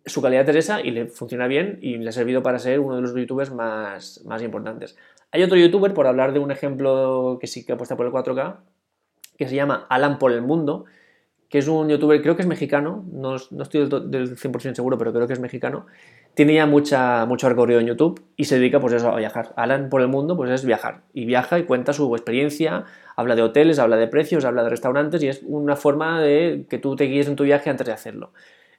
Su 0.07 0.23
calidad 0.23 0.49
es 0.49 0.55
esa 0.55 0.81
y 0.81 0.93
le 0.93 1.07
funciona 1.07 1.49
bien 1.49 1.81
y 1.83 1.99
le 1.99 2.09
ha 2.09 2.13
servido 2.13 2.41
para 2.45 2.61
ser 2.61 2.79
uno 2.79 2.95
de 2.95 3.03
los 3.03 3.17
youtubers 3.17 3.51
más, 3.51 4.23
más 4.27 4.43
importantes. 4.43 4.97
Hay 5.33 5.43
otro 5.43 5.59
youtuber, 5.59 5.93
por 5.93 6.07
hablar 6.07 6.33
de 6.33 6.39
un 6.39 6.53
ejemplo 6.53 7.39
que 7.41 7.49
sí 7.49 7.67
que 7.67 7.73
apuesta 7.73 7.97
por 7.97 8.07
el 8.07 8.13
4K, 8.13 8.59
que 9.37 9.49
se 9.49 9.57
llama 9.57 9.87
Alan 9.89 10.21
por 10.21 10.31
el 10.31 10.43
Mundo, 10.43 10.85
que 11.49 11.59
es 11.59 11.69
un 11.69 11.89
youtuber, 11.89 12.21
creo 12.21 12.37
que 12.37 12.43
es 12.43 12.49
mexicano, 12.49 13.05
no, 13.11 13.37
no 13.51 13.63
estoy 13.63 13.89
del, 13.89 14.37
100% 14.37 14.75
seguro, 14.75 14.99
pero 14.99 15.13
creo 15.13 15.27
que 15.27 15.33
es 15.33 15.41
mexicano. 15.41 15.87
Tiene 16.35 16.55
ya 16.55 16.67
mucha, 16.67 17.25
mucho 17.25 17.49
recorrido 17.49 17.81
en 17.81 17.87
YouTube 17.87 18.23
y 18.37 18.45
se 18.45 18.59
dedica 18.59 18.81
pues 18.81 18.93
eso, 18.93 19.11
a 19.11 19.17
viajar. 19.17 19.55
Alan 19.57 19.89
por 19.89 20.03
el 20.03 20.09
mundo 20.09 20.37
pues 20.37 20.51
es 20.51 20.65
viajar. 20.65 21.03
Y 21.15 21.25
viaja 21.25 21.59
y 21.59 21.65
cuenta 21.65 21.95
su 21.95 22.15
experiencia, 22.15 22.85
habla 23.17 23.35
de 23.35 23.43
hoteles, 23.43 23.79
habla 23.79 23.97
de 23.97 24.09
precios, 24.09 24.45
habla 24.45 24.63
de 24.63 24.69
restaurantes 24.69 25.23
y 25.23 25.29
es 25.29 25.41
una 25.45 25.75
forma 25.75 26.21
de 26.21 26.67
que 26.69 26.79
tú 26.79 26.97
te 26.97 27.05
guíes 27.05 27.29
en 27.29 27.37
tu 27.37 27.45
viaje 27.45 27.71
antes 27.71 27.87
de 27.87 27.93
hacerlo. 27.93 28.33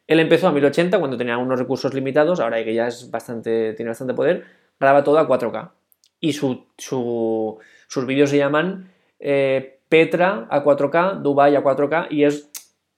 Él 0.06 0.20
empezó 0.20 0.48
a 0.48 0.52
1080 0.52 1.00
cuando 1.00 1.18
tenía 1.18 1.38
unos 1.38 1.60
recursos 1.60 1.94
limitados, 1.94 2.40
ahora 2.40 2.64
que 2.64 2.74
ya 2.74 2.88
es 2.88 3.10
bastante, 3.10 3.74
tiene 3.74 3.90
bastante 3.90 4.14
poder, 4.14 4.46
graba 4.80 5.04
todo 5.04 5.18
a 5.18 5.28
4K. 5.28 5.72
Y 6.20 6.34
su, 6.34 6.66
sus 6.78 8.06
vídeos 8.06 8.30
se 8.30 8.38
llaman 8.38 8.92
eh, 9.20 9.79
Petra 9.90 10.48
a 10.50 10.64
4K, 10.64 11.22
Dubai 11.22 11.56
a 11.56 11.64
4K 11.64 12.08
y 12.12 12.24
es 12.24 12.50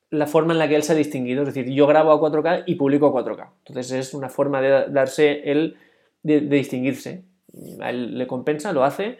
la 0.09 0.27
forma 0.27 0.51
en 0.51 0.59
la 0.59 0.67
que 0.67 0.75
él 0.75 0.83
se 0.83 0.91
ha 0.91 0.95
distinguido. 0.95 1.43
Es 1.43 1.53
decir, 1.53 1.71
yo 1.73 1.87
grabo 1.87 2.11
a 2.11 2.19
4K 2.19 2.63
y 2.67 2.75
publico 2.75 3.07
a 3.07 3.23
4K. 3.23 3.49
Entonces 3.65 3.91
es 3.93 4.13
una 4.13 4.29
forma 4.29 4.61
de 4.61 4.87
darse 4.89 5.49
él 5.49 5.77
de, 6.21 6.41
distinguirse. 6.41 7.23
A 7.79 7.89
él 7.89 8.17
le 8.17 8.27
compensa, 8.27 8.73
lo 8.73 8.83
hace. 8.83 9.17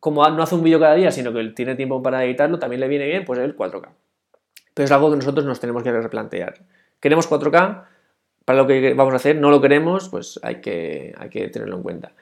Como 0.00 0.26
no 0.30 0.42
hace 0.42 0.54
un 0.54 0.62
vídeo 0.62 0.80
cada 0.80 0.94
día, 0.94 1.10
sino 1.10 1.32
que 1.32 1.40
él 1.40 1.54
tiene 1.54 1.74
tiempo 1.74 2.02
para 2.02 2.24
editarlo, 2.24 2.58
también 2.58 2.80
le 2.80 2.88
viene 2.88 3.06
bien, 3.06 3.24
pues 3.24 3.38
el 3.38 3.54
4K. 3.54 3.88
Pero 4.72 4.84
es 4.84 4.92
algo 4.92 5.10
que 5.10 5.16
nosotros 5.16 5.44
nos 5.44 5.60
tenemos 5.60 5.82
que 5.82 5.92
replantear. 5.92 6.54
¿Queremos 7.00 7.28
4K? 7.28 7.84
Para 8.44 8.58
lo 8.60 8.66
que 8.66 8.94
vamos 8.94 9.12
a 9.12 9.16
hacer, 9.16 9.36
no 9.36 9.50
lo 9.50 9.60
queremos, 9.60 10.08
pues 10.08 10.40
hay 10.42 10.62
que 10.62 11.50
tenerlo 11.52 11.76
en 11.76 11.82
cuenta. 11.82 12.12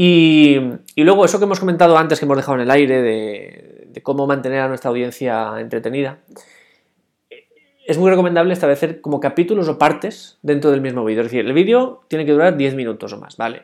Y, 0.00 0.60
luego 0.94 1.24
eso 1.24 1.40
que 1.40 1.44
hemos 1.44 1.58
comentado 1.58 1.98
antes, 1.98 2.20
que 2.20 2.24
hemos 2.24 2.36
dejado 2.36 2.54
en 2.54 2.62
el 2.62 2.70
aire, 2.70 3.02
de, 3.02 4.00
cómo 4.04 4.28
mantener 4.28 4.60
a 4.60 4.68
nuestra 4.68 4.90
audiencia 4.90 5.58
entretenida 5.58 6.20
es 7.84 7.98
muy 7.98 8.08
recomendable 8.08 8.52
establecer 8.52 9.00
como 9.00 9.18
capítulos 9.18 9.68
o 9.68 9.76
partes 9.76 10.38
dentro 10.42 10.70
del 10.70 10.82
mismo 10.82 11.04
vídeo. 11.04 11.22
Es 11.22 11.32
decir, 11.32 11.44
el 11.44 11.52
vídeo 11.52 12.04
tiene 12.06 12.24
que 12.24 12.30
durar 12.30 12.56
10 12.56 12.76
minutos 12.76 13.12
o 13.12 13.18
más, 13.18 13.36
¿vale? 13.36 13.62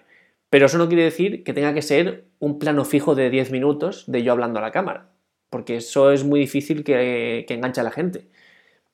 Pero 0.51 0.67
eso 0.67 0.77
no 0.77 0.89
quiere 0.89 1.05
decir 1.05 1.45
que 1.45 1.53
tenga 1.53 1.73
que 1.73 1.83
ser 1.83 2.25
un 2.41 2.59
plano 2.59 2.85
fijo 2.85 3.15
de 3.15 3.31
10 3.31 3.53
minutos 3.53 4.03
de 4.09 4.25
yo 4.25 4.33
hablando 4.33 4.59
a 4.59 4.63
la 4.63 4.73
cámara, 4.73 5.11
porque 5.51 5.77
eso 5.77 6.11
es 6.11 6.25
muy 6.25 6.41
difícil 6.41 6.83
que, 6.83 7.45
que 7.47 7.55
enganche 7.55 7.81
a 7.81 7.85
la 7.85 7.93
gente. 7.93 8.27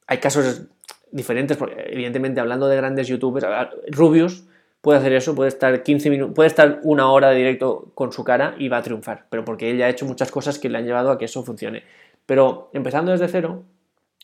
Hay 0.06 0.18
casos 0.18 0.66
diferentes, 1.10 1.56
evidentemente 1.86 2.38
hablando 2.40 2.68
de 2.68 2.76
grandes 2.76 3.08
youtubers, 3.08 3.46
Rubius 3.88 4.44
puede 4.80 4.98
hacer 4.98 5.12
eso, 5.12 5.34
puede 5.34 5.48
estar 5.48 5.82
15 5.82 6.10
minutos, 6.10 6.34
puede 6.34 6.48
estar 6.48 6.80
una 6.82 7.10
hora 7.10 7.30
de 7.30 7.36
directo 7.36 7.90
con 7.94 8.12
su 8.12 8.24
cara 8.24 8.54
y 8.58 8.68
va 8.68 8.78
a 8.78 8.82
triunfar, 8.82 9.26
pero 9.30 9.44
porque 9.44 9.70
él 9.70 9.78
ya 9.78 9.86
ha 9.86 9.88
hecho 9.90 10.06
muchas 10.06 10.30
cosas 10.30 10.58
que 10.58 10.68
le 10.68 10.78
han 10.78 10.84
llevado 10.84 11.10
a 11.10 11.18
que 11.18 11.26
eso 11.26 11.42
funcione. 11.42 11.82
Pero 12.26 12.70
empezando 12.72 13.12
desde 13.12 13.28
cero, 13.28 13.64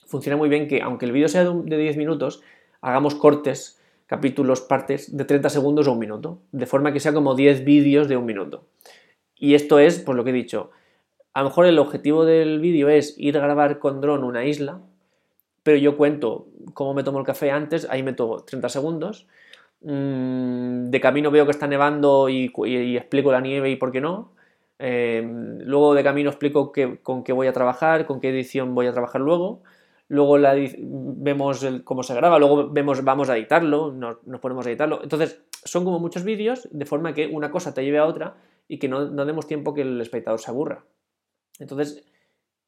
funciona 0.07 0.37
muy 0.37 0.49
bien 0.49 0.69
que, 0.69 0.83
aunque 0.83 1.07
el 1.07 1.13
vídeo 1.13 1.29
sea 1.29 1.45
de 1.45 1.77
10 1.77 1.97
minutos, 1.97 2.43
hagamos 2.81 3.15
cortes, 3.15 3.81
capítulos, 4.07 4.61
partes 4.61 5.17
de 5.17 5.25
30 5.25 5.51
segundos 5.51 5.89
o 5.89 5.93
un 5.93 5.99
minuto, 5.99 6.41
de 6.53 6.67
forma 6.67 6.93
que 6.93 7.01
sea 7.01 7.13
como 7.13 7.35
10 7.35 7.65
vídeos 7.65 8.09
de 8.09 8.17
un 8.17 8.25
minuto. 8.25 8.65
Y 9.35 9.55
esto 9.55 9.79
es, 9.79 9.99
por 9.99 10.15
lo 10.15 10.25
que 10.25 10.31
he 10.31 10.33
dicho, 10.33 10.71
a 11.35 11.43
lo 11.43 11.49
mejor 11.49 11.67
el 11.67 11.79
objetivo 11.79 12.25
del 12.25 12.61
vídeo 12.61 12.89
es 12.89 13.15
ir 13.19 13.37
a 13.37 13.43
grabar 13.43 13.79
con 13.79 14.01
dron 14.01 14.25
una 14.25 14.47
isla, 14.47 14.81
pero 15.63 15.77
yo 15.77 15.97
cuento 15.97 16.47
cómo 16.73 16.95
me 16.95 17.03
tomo 17.03 17.19
el 17.19 17.27
café 17.27 17.51
antes, 17.51 17.87
ahí 17.91 18.03
meto 18.03 18.45
30 18.47 18.69
segundos. 18.69 19.27
Mm, 19.81 20.91
de 20.91 21.01
camino 21.01 21.31
veo 21.31 21.45
que 21.45 21.53
está 21.53 21.67
nevando 21.67 22.29
y, 22.29 22.51
explico 22.97 23.33
la 23.33 23.41
nieve 23.41 23.71
y 23.71 23.77
por 23.77 23.93
qué 23.93 24.01
no. 24.01 24.33
Eh, 24.79 25.23
luego 25.65 25.95
de 25.95 26.05
camino 26.05 26.31
explico 26.31 26.73
con 27.03 27.25
qué 27.25 27.33
voy 27.33 27.47
a 27.47 27.53
trabajar, 27.53 28.07
con 28.07 28.21
qué 28.21 28.29
edición 28.31 28.75
voy 28.75 28.87
a 28.87 28.93
trabajar 28.93 29.21
luego 29.21 29.63
luego 30.09 30.39
la, 30.39 30.55
vemos 30.79 31.67
cómo 31.85 32.03
se 32.03 32.15
graba, 32.15 32.39
luego 32.39 32.71
vemos, 32.71 33.03
vamos 33.05 33.29
a 33.29 33.37
editarlo, 33.37 33.93
nos, 33.93 34.19
ponemos 34.41 34.67
a 34.67 34.71
editarlo. 34.71 35.03
Entonces, 35.03 35.43
son 35.65 35.85
como 35.85 35.99
muchos 35.99 36.25
vídeos, 36.25 36.69
de 36.71 36.87
forma 36.87 37.15
que 37.15 37.27
una 37.27 37.51
cosa 37.51 37.75
te 37.75 37.85
lleve 37.85 37.99
a 37.99 38.07
otra 38.07 38.37
y 38.69 38.79
que 38.79 38.89
no, 38.89 39.07
no 39.07 39.25
demos 39.25 39.47
tiempo 39.47 39.75
que 39.75 39.83
el 39.83 40.01
espectador 40.01 40.41
se 40.41 40.51
aburra. 40.51 40.85
Entonces, 41.59 42.05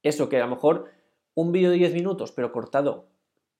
eso 0.02 0.28
que 0.28 0.38
a 0.38 0.46
lo 0.46 0.48
mejor 0.48 0.86
un 1.34 1.52
vídeo 1.52 1.70
de 1.70 1.76
10 1.76 1.94
minutos, 1.94 2.32
pero 2.32 2.52
cortado 2.52 3.06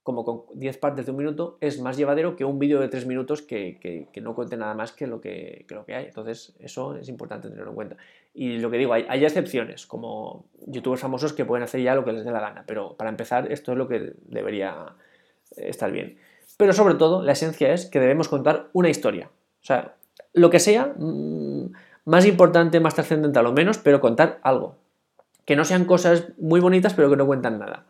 como 0.09 0.25
con 0.25 0.45
10 0.55 0.79
partes 0.79 1.05
de 1.05 1.13
un 1.13 1.19
minuto, 1.19 1.59
es 1.61 1.83
más 1.83 1.99
llevadero 1.99 2.35
que 2.35 2.47
un 2.47 2.59
vídeo 2.59 2.81
de 2.81 2.89
3 2.89 3.05
minutos 3.05 3.43
que, 3.43 4.09
no 4.23 4.35
cuente 4.35 4.57
nada 4.57 4.73
más 4.73 4.91
que 4.91 5.07
lo 5.07 5.21
que, 5.21 5.67
lo 5.69 5.85
que 5.85 5.95
hay. 5.95 6.07
Entonces, 6.07 6.55
eso 6.61 6.97
es 6.97 7.11
importante 7.11 7.51
tenerlo 7.51 7.73
en 7.73 7.75
cuenta. 7.75 7.97
Y 8.33 8.57
lo 8.57 8.71
que 8.71 8.79
digo, 8.79 8.95
hay, 8.95 9.23
excepciones, 9.23 9.85
como 9.87 10.47
youtubers 10.67 11.03
famosos 11.03 11.35
que 11.35 11.45
pueden 11.45 11.63
hacer 11.63 11.83
ya 11.83 11.95
lo 11.95 12.07
que 12.07 12.15
les 12.15 12.25
dé 12.25 12.31
la 12.31 12.41
gana, 12.41 12.65
pero 12.67 12.97
para 12.97 13.11
empezar, 13.11 13.53
esto 13.53 13.73
es 13.73 13.77
lo 13.77 13.87
que 13.87 14.15
debería 14.25 14.95
estar 15.59 15.93
bien. 15.93 16.17
Pero 16.57 16.73
sobre 16.73 16.95
todo, 16.95 17.23
la 17.23 17.33
esencia 17.33 17.75
es 17.75 17.85
que 17.85 18.01
debemos 18.01 18.31
contar 18.31 18.71
una 18.73 18.89
historia. 18.89 19.29
O 19.61 19.67
sea, 19.67 19.95
lo 20.33 20.49
que 20.49 20.59
sea, 20.59 20.95
mm, 20.97 21.71
más 22.07 22.25
importante, 22.25 22.81
más 22.81 22.95
trascendental 22.95 23.45
o 23.45 23.53
menos, 23.53 23.77
pero 23.77 24.01
contar 24.01 24.39
algo 24.43 24.77
que 25.45 25.55
no 25.55 25.67
sean 25.67 25.85
cosas 25.85 26.29
muy 26.39 26.61
bonitas, 26.61 26.95
pero 26.95 27.11
que 27.11 27.17
no 27.17 27.27
cuentan 27.27 27.59
nada. 27.59 27.85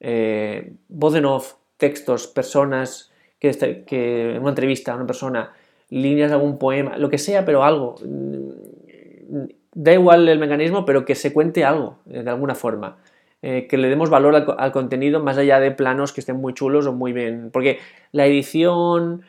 Eh, 0.00 0.74
voz 0.88 1.14
en 1.14 1.24
off, 1.24 1.54
textos, 1.76 2.26
personas, 2.26 3.12
que, 3.38 3.48
este, 3.48 3.84
que 3.84 4.34
en 4.34 4.40
una 4.40 4.50
entrevista 4.50 4.92
a 4.92 4.96
una 4.96 5.06
persona, 5.06 5.52
líneas 5.90 6.30
de 6.30 6.34
algún 6.36 6.58
poema, 6.58 6.96
lo 6.98 7.10
que 7.10 7.18
sea, 7.18 7.44
pero 7.44 7.64
algo. 7.64 7.96
Mm, 8.04 9.44
da 9.74 9.92
igual 9.92 10.28
el 10.28 10.38
mecanismo, 10.38 10.84
pero 10.84 11.04
que 11.04 11.14
se 11.14 11.32
cuente 11.32 11.64
algo, 11.64 11.98
eh, 12.08 12.22
de 12.22 12.30
alguna 12.30 12.54
forma. 12.54 12.96
Eh, 13.42 13.66
que 13.68 13.76
le 13.76 13.88
demos 13.88 14.08
valor 14.08 14.34
al, 14.56 14.72
contenido 14.72 15.20
más 15.20 15.36
allá 15.36 15.60
de 15.60 15.70
planos 15.70 16.14
que 16.14 16.20
estén 16.20 16.36
muy 16.36 16.54
chulos 16.54 16.86
o 16.86 16.92
muy 16.92 17.12
bien. 17.12 17.50
Porque 17.52 17.78
la 18.10 18.24
edición, 18.26 19.22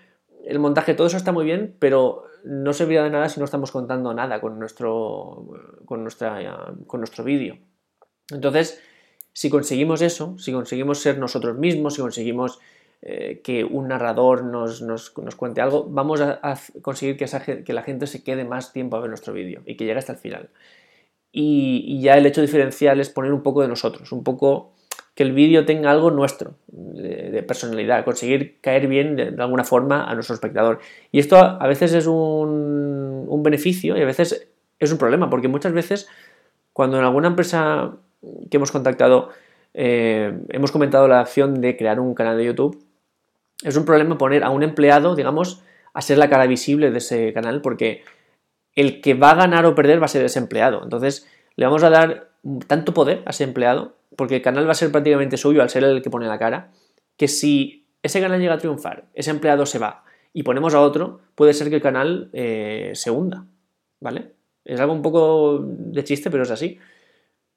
el 0.45 0.60
montaje, 0.60 0.93
todo 0.93 1.08
eso 1.08 1.17
está 1.17 1.34
muy 1.34 1.43
bien, 1.43 1.75
pero 1.80 2.23
no 2.45 2.71
serviría 2.71 3.04
de 3.04 3.10
nada 3.10 3.28
si 3.28 3.39
no 3.39 3.45
estamos 3.45 3.71
contando 3.71 4.13
nada 4.13 4.39
con 4.39 4.58
nuestro, 4.58 5.47
con 5.86 6.04
nuestra, 6.04 6.73
con 6.88 7.01
nuestro 7.01 7.23
vídeo. 7.25 7.58
Entonces, 8.32 8.82
si 9.36 9.52
conseguimos 9.52 10.02
eso, 10.02 10.36
si 10.39 10.52
conseguimos 10.52 11.00
ser 11.00 11.19
nosotros 11.19 11.56
mismos, 11.58 11.93
si 11.93 12.02
conseguimos 12.02 12.60
eh, 13.04 13.41
que 13.43 13.63
un 13.63 13.89
narrador 13.89 14.43
nos, 14.43 14.82
cuente 15.36 15.62
algo, 15.62 15.86
vamos 15.88 16.21
a, 16.21 16.58
conseguir 16.82 17.17
que, 17.17 17.63
que, 17.63 17.74
la 17.74 17.84
gente 17.84 18.08
se 18.08 18.24
quede 18.24 18.45
más 18.45 18.74
tiempo 18.74 18.98
a 18.98 19.02
ver 19.02 19.10
nuestro 19.10 19.34
vídeo 19.34 19.62
y 19.67 19.76
que 19.76 19.86
llegue 19.86 20.00
hasta 20.00 20.13
el 20.13 20.17
final 20.17 20.50
y, 21.38 22.00
ya 22.02 22.17
el 22.17 22.26
hecho 22.26 22.41
diferencial 22.41 23.00
es 23.02 23.10
poner 23.10 23.34
un 23.34 23.43
poco 23.43 23.62
de 23.62 23.67
nosotros, 23.67 24.12
un 24.13 24.24
poco 24.24 24.71
que 25.15 25.24
el 25.24 25.34
vídeo 25.34 25.65
tenga 25.65 25.91
algo 25.91 26.10
nuestro, 26.10 26.56
de, 26.67 27.43
personalidad, 27.43 28.06
conseguir 28.06 28.60
caer 28.62 28.88
bien 28.88 29.17
de, 29.17 29.36
alguna 29.38 29.65
forma 29.65 30.10
a 30.10 30.13
nuestro 30.13 30.34
espectador. 30.34 30.80
Y 31.12 31.19
esto 31.19 31.38
a, 31.38 31.67
veces 31.67 31.93
es 31.93 32.08
un, 32.08 33.41
beneficio 33.43 33.98
y 33.98 34.02
a 34.02 34.06
veces 34.06 34.48
es 34.80 34.91
un 34.91 34.98
problema, 34.98 35.30
porque 35.30 35.50
muchas 35.50 35.74
veces 35.74 36.08
cuando 36.71 36.98
en 36.98 37.04
alguna 37.04 37.28
empresa 37.28 37.98
que 38.50 38.58
hemos 38.58 38.72
contactado 38.72 39.30
eh, 39.78 40.34
hemos 40.50 40.72
comentado 40.72 41.06
la 41.10 41.22
opción 41.22 41.60
de 41.60 41.76
crear 41.76 42.00
un 42.00 42.16
canal 42.16 42.38
de 42.38 42.46
YouTube, 42.46 42.82
es 43.62 43.76
un 43.76 43.84
problema 43.84 44.18
poner 44.18 44.46
a 44.46 44.50
un 44.50 44.64
empleado, 44.64 45.16
digamos, 45.16 45.62
a 45.94 46.02
ser 46.02 46.18
la 46.18 46.30
cara 46.30 46.48
visible 46.48 46.92
de 46.92 46.98
ese 47.00 47.34
canal, 47.34 47.62
porque 47.62 48.04
el 48.74 49.02
que 49.02 49.16
va 49.16 49.32
a 49.32 49.36
ganar 49.36 49.66
o 49.66 49.76
perder 49.76 50.02
va 50.02 50.06
a 50.06 50.10
ser 50.10 50.24
ese 50.24 50.40
empleado. 50.40 50.82
Entonces, 50.82 51.28
le 51.58 51.66
vamos 51.66 51.84
a 51.84 51.90
dar 51.90 52.30
tanto 52.68 52.94
poder 52.94 53.22
a 53.26 53.32
ese 53.32 53.44
empleado, 53.44 53.96
porque 54.16 54.38
el 54.38 54.42
canal 54.42 54.66
va 54.66 54.72
a 54.72 54.76
ser 54.76 54.92
prácticamente 54.92 55.36
suyo 55.36 55.62
al 55.62 55.70
ser 55.70 55.84
el 55.84 56.02
que 56.02 56.10
pone 56.10 56.28
la 56.28 56.40
cara, 56.40 56.72
que 57.18 57.28
si 57.28 57.86
ese 58.02 58.22
canal 58.22 58.40
llega 58.40 58.54
a 58.54 58.60
triunfar, 58.60 59.06
ese 59.14 59.32
empleado 59.32 59.66
se 59.66 59.80
va 59.80 60.06
y 60.32 60.44
ponemos 60.44 60.74
a 60.74 60.80
otro, 60.80 61.20
puede 61.36 61.54
ser 61.54 61.70
que 61.70 61.76
el 61.76 61.82
canal 61.82 62.30
eh, 62.32 62.92
se 62.94 63.12
hunda, 63.12 63.46
¿vale? 64.00 64.32
Es 64.64 64.80
algo 64.80 64.94
un 64.94 65.02
poco 65.02 65.60
de 65.62 66.04
chiste, 66.04 66.30
pero 66.30 66.44
es 66.44 66.52
así. 66.52 66.80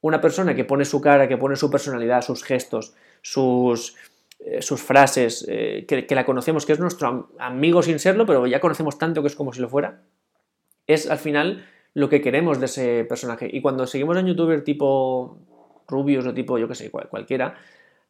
Una 0.01 0.21
persona 0.21 0.55
que 0.55 0.65
pone 0.65 0.85
su 0.85 1.01
cara, 1.01 1.29
que 1.29 1.37
pone 1.37 1.57
su 1.57 1.71
personalidad, 1.71 2.23
sus 2.23 2.45
gestos, 2.45 2.95
sus, 3.23 3.97
eh, 4.39 4.63
sus 4.63 4.81
frases, 4.81 5.45
eh, 5.49 5.85
que, 5.89 6.07
que, 6.07 6.15
la 6.15 6.25
conocemos, 6.25 6.65
que 6.67 6.73
es 6.73 6.81
nuestro 6.81 7.31
amigo 7.39 7.83
sin 7.83 7.99
serlo, 7.99 8.27
pero 8.27 8.47
ya 8.47 8.61
conocemos 8.61 8.99
tanto 8.99 9.23
que 9.23 9.29
es 9.29 9.35
como 9.35 9.53
si 9.53 9.61
lo 9.61 9.69
fuera, 9.69 10.03
es 10.87 11.11
al 11.11 11.19
final 11.19 11.65
lo 11.95 12.09
que 12.09 12.21
queremos 12.21 12.61
de 12.61 12.67
ese 12.67 13.05
personaje. 13.05 13.49
Y 13.53 13.61
cuando 13.61 13.87
seguimos 13.87 14.17
a 14.17 14.21
un 14.21 14.27
youtuber 14.27 14.63
tipo 14.63 15.39
Rubius 15.89 16.27
o 16.27 16.35
tipo, 16.35 16.59
yo 16.59 16.69
que 16.69 16.75
sé, 16.75 16.91
cualquiera, 16.91 17.57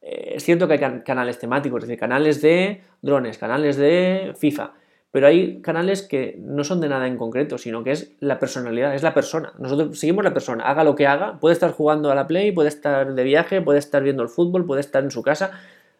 eh, 0.03 0.33
es 0.35 0.44
cierto 0.44 0.68
que 0.68 0.74
hay 0.74 1.01
canales 1.01 1.38
temáticos, 1.38 1.83
es 1.83 1.88
decir, 1.88 1.98
canales 1.98 2.42
de 2.42 2.83
drones, 3.01 3.38
canales 3.38 3.77
de 3.77 4.35
FIFA, 4.37 4.72
pero 5.18 5.26
hay 5.26 5.61
canales 5.62 6.02
que 6.02 6.37
no 6.38 6.62
son 6.62 6.81
de 6.81 6.88
nada 6.88 7.09
en 7.09 7.16
concreto, 7.16 7.59
sino 7.59 7.83
que 7.83 7.90
es 7.90 8.12
la 8.20 8.38
personalidad, 8.38 8.94
es 8.94 9.02
la 9.02 9.14
persona. 9.14 9.52
Nosotros 9.59 9.98
seguimos 9.98 10.22
la 10.22 10.33
persona, 10.33 10.62
haga 10.62 10.85
lo 10.85 10.94
que 10.94 11.09
haga, 11.09 11.40
puede 11.40 11.54
estar 11.54 11.72
jugando 11.72 12.12
a 12.12 12.14
la 12.14 12.28
Play, 12.28 12.52
puede 12.52 12.68
estar 12.68 13.12
de 13.12 13.24
viaje, 13.24 13.61
puede 13.61 13.81
estar 13.81 14.00
viendo 14.04 14.22
el 14.22 14.28
fútbol, 14.28 14.64
puede 14.64 14.81
estar 14.81 15.02
en 15.02 15.11
su 15.11 15.22
casa, 15.22 15.50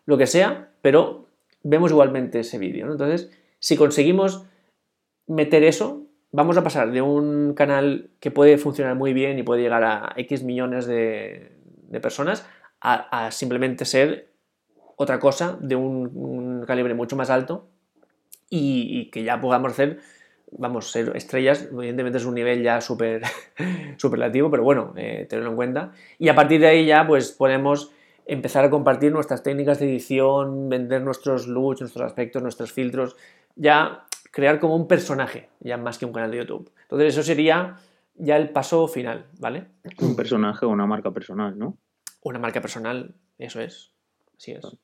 lo 0.07 0.19
que 0.19 0.29
sea, 0.29 0.69
pero 0.83 1.27
vemos 1.65 1.91
igualmente 1.91 2.39
ese 2.39 2.59
vídeo. 2.59 2.93
Entonces, 2.93 3.29
si 3.59 3.77
conseguimos 3.77 4.45
meter 5.27 5.65
eso, 5.65 6.07
vamos 6.31 6.57
a 6.57 6.63
pasar 6.63 6.93
de 6.93 7.03
un 7.03 7.55
canal 7.55 8.11
que 8.21 8.31
puede 8.31 8.57
funcionar 8.57 8.95
muy 8.95 9.15
bien 9.15 9.37
y 9.37 9.43
puede 9.43 9.63
llegar 9.63 9.83
a 9.83 10.13
X 10.15 10.45
millones 10.45 10.87
de, 10.87 11.51
personas 12.01 12.47
a, 12.81 13.33
simplemente 13.33 13.85
ser 13.85 14.31
otra 14.95 15.19
cosa 15.19 15.59
de 15.61 15.75
un, 15.75 16.63
calibre 16.69 16.95
mucho 16.95 17.17
más 17.17 17.31
alto 17.31 17.67
y, 18.51 19.11
que 19.11 19.25
ya 19.25 19.41
podamos 19.41 19.73
hacer, 19.73 20.01
vamos, 20.53 20.91
ser 20.91 21.17
estrellas, 21.17 21.69
evidentemente 21.73 22.19
es 22.19 22.25
un 22.25 22.35
nivel 22.35 22.63
ya 22.63 22.81
súper 22.81 23.23
superlativo, 23.97 24.51
pero 24.51 24.63
bueno, 24.63 24.93
eh, 24.97 25.27
tenerlo 25.29 25.51
en 25.51 25.57
cuenta. 25.57 25.93
Y 26.19 26.29
a 26.29 26.35
partir 26.35 26.61
de 26.61 26.69
ahí 26.69 26.87
ya 26.87 27.07
pues 27.07 27.33
podemos 27.33 27.93
empezar 28.27 28.65
a 28.65 28.71
compartir 28.71 29.13
nuestras 29.13 29.43
técnicas 29.43 29.79
de 29.79 29.89
edición, 29.89 30.69
vender 30.69 31.03
nuestros 31.03 31.47
looks, 31.47 31.81
nuestros 31.81 32.05
aspectos, 32.05 32.43
nuestros 32.43 32.73
filtros, 32.73 33.17
ya 33.57 34.05
crear 34.31 34.61
como 34.61 34.77
un 34.77 34.87
personaje, 34.87 35.49
ya 35.61 35.77
más 35.79 35.99
que 35.99 36.05
un 36.05 36.13
canal 36.13 36.31
de 36.31 36.39
YouTube. 36.39 36.71
Entonces 36.83 37.15
eso 37.15 37.23
sería 37.23 37.79
ya 38.15 38.37
el 38.37 38.51
paso 38.51 38.87
final, 38.89 39.27
¿vale? 39.39 39.67
Un 40.01 40.15
personaje 40.17 40.67
o 40.67 40.69
una 40.69 40.87
marca 40.87 41.11
personal, 41.11 41.59
¿no? 41.59 41.79
Una 42.23 42.39
marca 42.39 42.61
personal, 42.61 43.15
eso 43.39 43.61
es. 43.61 43.93
Así 44.37 44.53
es. 44.53 44.77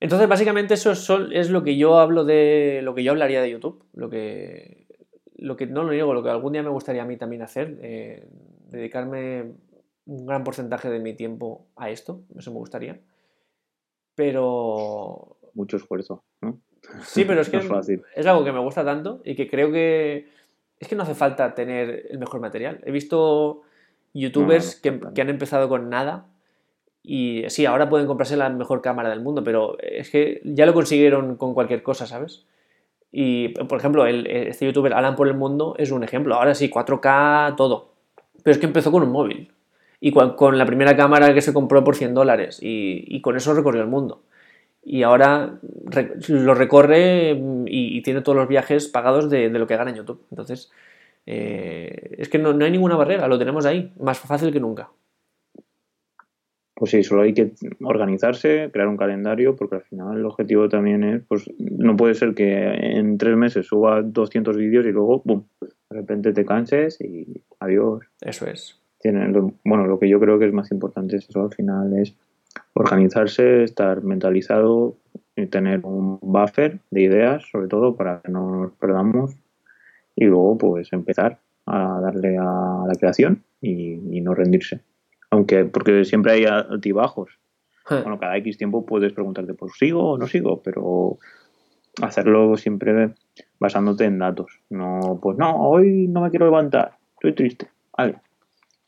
Entonces, 0.00 0.28
básicamente, 0.28 0.74
eso 0.74 0.92
es, 0.92 1.50
lo 1.50 1.62
que 1.62 1.76
yo 1.76 1.98
hablo 1.98 2.24
de. 2.24 2.80
lo 2.82 2.94
que 2.94 3.02
yo 3.02 3.12
hablaría 3.12 3.40
de 3.40 3.50
YouTube. 3.50 3.84
Lo 3.94 4.10
que. 4.10 4.86
Lo 5.36 5.56
que 5.56 5.66
no 5.66 5.84
lo 5.84 5.92
digo, 5.92 6.14
lo 6.14 6.22
que 6.22 6.30
algún 6.30 6.52
día 6.52 6.62
me 6.62 6.70
gustaría 6.70 7.02
a 7.02 7.06
mí 7.06 7.16
también 7.16 7.42
hacer. 7.42 7.78
Eh, 7.82 8.26
dedicarme 8.70 9.52
un 10.06 10.26
gran 10.26 10.44
porcentaje 10.44 10.88
de 10.90 10.98
mi 10.98 11.14
tiempo 11.14 11.66
a 11.76 11.90
esto. 11.90 12.22
Eso 12.36 12.52
me 12.52 12.58
gustaría. 12.58 13.00
Pero. 14.14 15.38
Mucho 15.54 15.76
esfuerzo, 15.78 16.24
¿no? 16.42 16.60
Sí, 17.02 17.24
pero 17.24 17.40
es 17.40 17.48
que 17.50 17.58
es, 17.58 18.26
algo 18.26 18.44
que 18.44 18.52
me 18.52 18.60
gusta 18.60 18.84
tanto 18.84 19.20
y 19.24 19.34
que 19.34 19.48
creo 19.48 19.72
que 19.72 20.28
es 20.78 20.88
que 20.88 20.94
no 20.94 21.02
hace 21.02 21.14
falta 21.14 21.54
tener 21.54 22.06
el 22.10 22.18
mejor 22.18 22.40
material. 22.40 22.80
He 22.84 22.92
visto 22.92 23.62
youtubers 24.12 24.76
que, 24.76 24.88
han 24.88 25.28
empezado 25.30 25.68
con 25.68 25.88
nada 25.88 26.26
y 27.06 27.44
sí, 27.48 27.64
ahora 27.64 27.88
pueden 27.88 28.06
comprarse 28.06 28.36
la 28.36 28.50
mejor 28.50 28.82
cámara 28.82 29.08
del 29.08 29.20
mundo, 29.20 29.44
pero 29.44 29.78
es 29.80 30.10
que 30.10 30.40
ya 30.44 30.66
lo 30.66 30.74
consiguieron 30.74 31.36
con 31.36 31.54
cualquier 31.54 31.82
cosa, 31.82 32.06
¿sabes? 32.06 32.44
Y, 33.12 33.48
por 33.50 33.78
ejemplo, 33.78 34.04
el, 34.06 34.26
este 34.26 34.66
youtuber 34.66 34.92
Alan 34.92 35.16
por 35.16 35.28
el 35.28 35.34
Mundo 35.34 35.74
es 35.78 35.90
un 35.90 36.04
ejemplo. 36.04 36.34
Ahora 36.34 36.54
sí, 36.54 36.68
4K, 36.68 37.56
todo. 37.56 37.92
Pero 38.42 38.52
es 38.52 38.58
que 38.58 38.66
empezó 38.66 38.92
con 38.92 39.02
un 39.02 39.10
móvil. 39.10 39.52
Y 40.00 40.12
con, 40.12 40.58
la 40.58 40.66
primera 40.66 40.96
cámara 40.96 41.32
que 41.32 41.40
se 41.40 41.54
compró 41.54 41.82
por 41.82 41.96
100 41.96 42.12
dólares. 42.12 42.58
y 42.60 43.20
con 43.22 43.36
eso 43.36 43.54
recorrió 43.54 43.80
el 43.80 43.88
mundo 43.88 44.22
y 44.88 45.02
ahora 45.02 45.58
lo 46.28 46.54
recorre 46.54 47.36
y, 47.66 48.00
tiene 48.02 48.20
todos 48.20 48.36
los 48.36 48.46
viajes 48.46 48.86
pagados 48.86 49.28
de, 49.28 49.48
lo 49.48 49.66
que 49.66 49.76
gana 49.76 49.90
en 49.90 49.96
YouTube. 49.96 50.24
Entonces, 50.30 50.70
eh, 51.26 52.14
es 52.18 52.28
que 52.28 52.38
no, 52.38 52.50
hay 52.64 52.70
ninguna 52.70 52.94
barrera, 52.94 53.26
lo 53.26 53.36
tenemos 53.36 53.66
ahí, 53.66 53.92
más 53.98 54.20
fácil 54.20 54.52
que 54.52 54.60
nunca. 54.60 54.90
Pues 56.78 56.90
sí, 56.90 57.02
solo 57.02 57.22
hay 57.22 57.32
que 57.32 57.52
organizarse, 57.82 58.68
crear 58.70 58.86
un 58.86 58.98
calendario, 58.98 59.56
porque 59.56 59.76
al 59.76 59.82
final 59.82 60.18
el 60.18 60.26
objetivo 60.26 60.68
también 60.68 61.04
es, 61.04 61.22
pues 61.26 61.50
no 61.58 61.96
puede 61.96 62.14
ser 62.14 62.34
que 62.34 62.68
en 62.98 63.16
tres 63.16 63.34
meses 63.34 63.66
suba 63.66 64.02
200 64.02 64.54
vídeos 64.58 64.84
y 64.84 64.92
luego, 64.92 65.22
¡bum!, 65.24 65.44
de 65.60 65.96
repente 65.96 66.34
te 66.34 66.44
canses 66.44 67.00
y 67.00 67.42
adiós. 67.60 68.04
Eso 68.20 68.46
es. 68.46 68.78
bueno, 69.64 69.86
lo 69.86 69.98
que 69.98 70.08
yo 70.08 70.20
creo 70.20 70.38
que 70.38 70.46
es 70.46 70.52
más 70.52 70.70
importante 70.70 71.16
es 71.16 71.26
eso, 71.26 71.44
al 71.44 71.54
final 71.54 71.98
es 71.98 72.14
organizarse, 72.74 73.64
estar 73.64 74.02
mentalizado 74.02 74.98
y 75.34 75.46
tener 75.46 75.80
un 75.84 76.18
buffer 76.20 76.80
de 76.90 77.02
ideas, 77.02 77.44
sobre 77.50 77.68
todo 77.68 77.96
para 77.96 78.20
que 78.20 78.30
no 78.30 78.50
nos 78.50 78.72
perdamos 78.72 79.34
y 80.14 80.24
luego 80.24 80.58
pues 80.58 80.92
empezar 80.92 81.38
a 81.66 82.00
darle 82.00 82.36
a 82.38 82.84
la 82.86 82.94
creación 82.98 83.44
y, 83.60 84.20
no 84.20 84.34
rendirse. 84.34 84.80
Aunque, 85.36 85.66
porque 85.66 86.04
siempre 86.06 86.32
hay 86.32 86.44
altibajos. 86.46 87.38
Bueno, 87.88 88.18
cada 88.18 88.36
X 88.38 88.56
tiempo 88.56 88.86
puedes 88.86 89.12
preguntarte, 89.12 89.52
pues 89.54 89.72
sigo 89.78 90.12
o 90.12 90.18
no 90.18 90.26
sigo, 90.26 90.62
pero 90.62 91.18
hacerlo 92.02 92.56
siempre 92.56 93.14
basándote 93.60 94.06
en 94.06 94.18
datos. 94.18 94.60
No, 94.70 95.20
pues 95.22 95.36
no, 95.36 95.56
hoy 95.60 96.08
no 96.08 96.22
me 96.22 96.30
quiero 96.30 96.46
levantar, 96.46 96.96
estoy 97.14 97.34
triste. 97.34 97.68
Vale. 97.96 98.16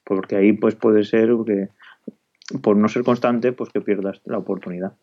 Porque 0.04 0.36
ahí 0.36 0.52
pues 0.52 0.74
puede 0.74 1.04
ser 1.04 1.28
que 1.46 1.68
por 2.62 2.76
no 2.76 2.88
ser 2.88 3.04
constante, 3.04 3.52
pues 3.52 3.70
que 3.70 3.82
pierdas 3.82 4.22
la 4.24 4.38
oportunidad. 4.38 4.94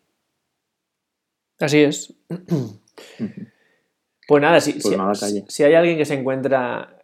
Así 1.60 1.78
es. 1.78 2.12
Pues 4.28 4.42
nada, 4.42 4.60
si, 4.60 4.72
pues 4.72 4.98
si, 5.46 5.62
hay 5.62 5.74
alguien 5.74 5.96
que 5.96 6.04
se 6.04 6.14
encuentra 6.14 6.95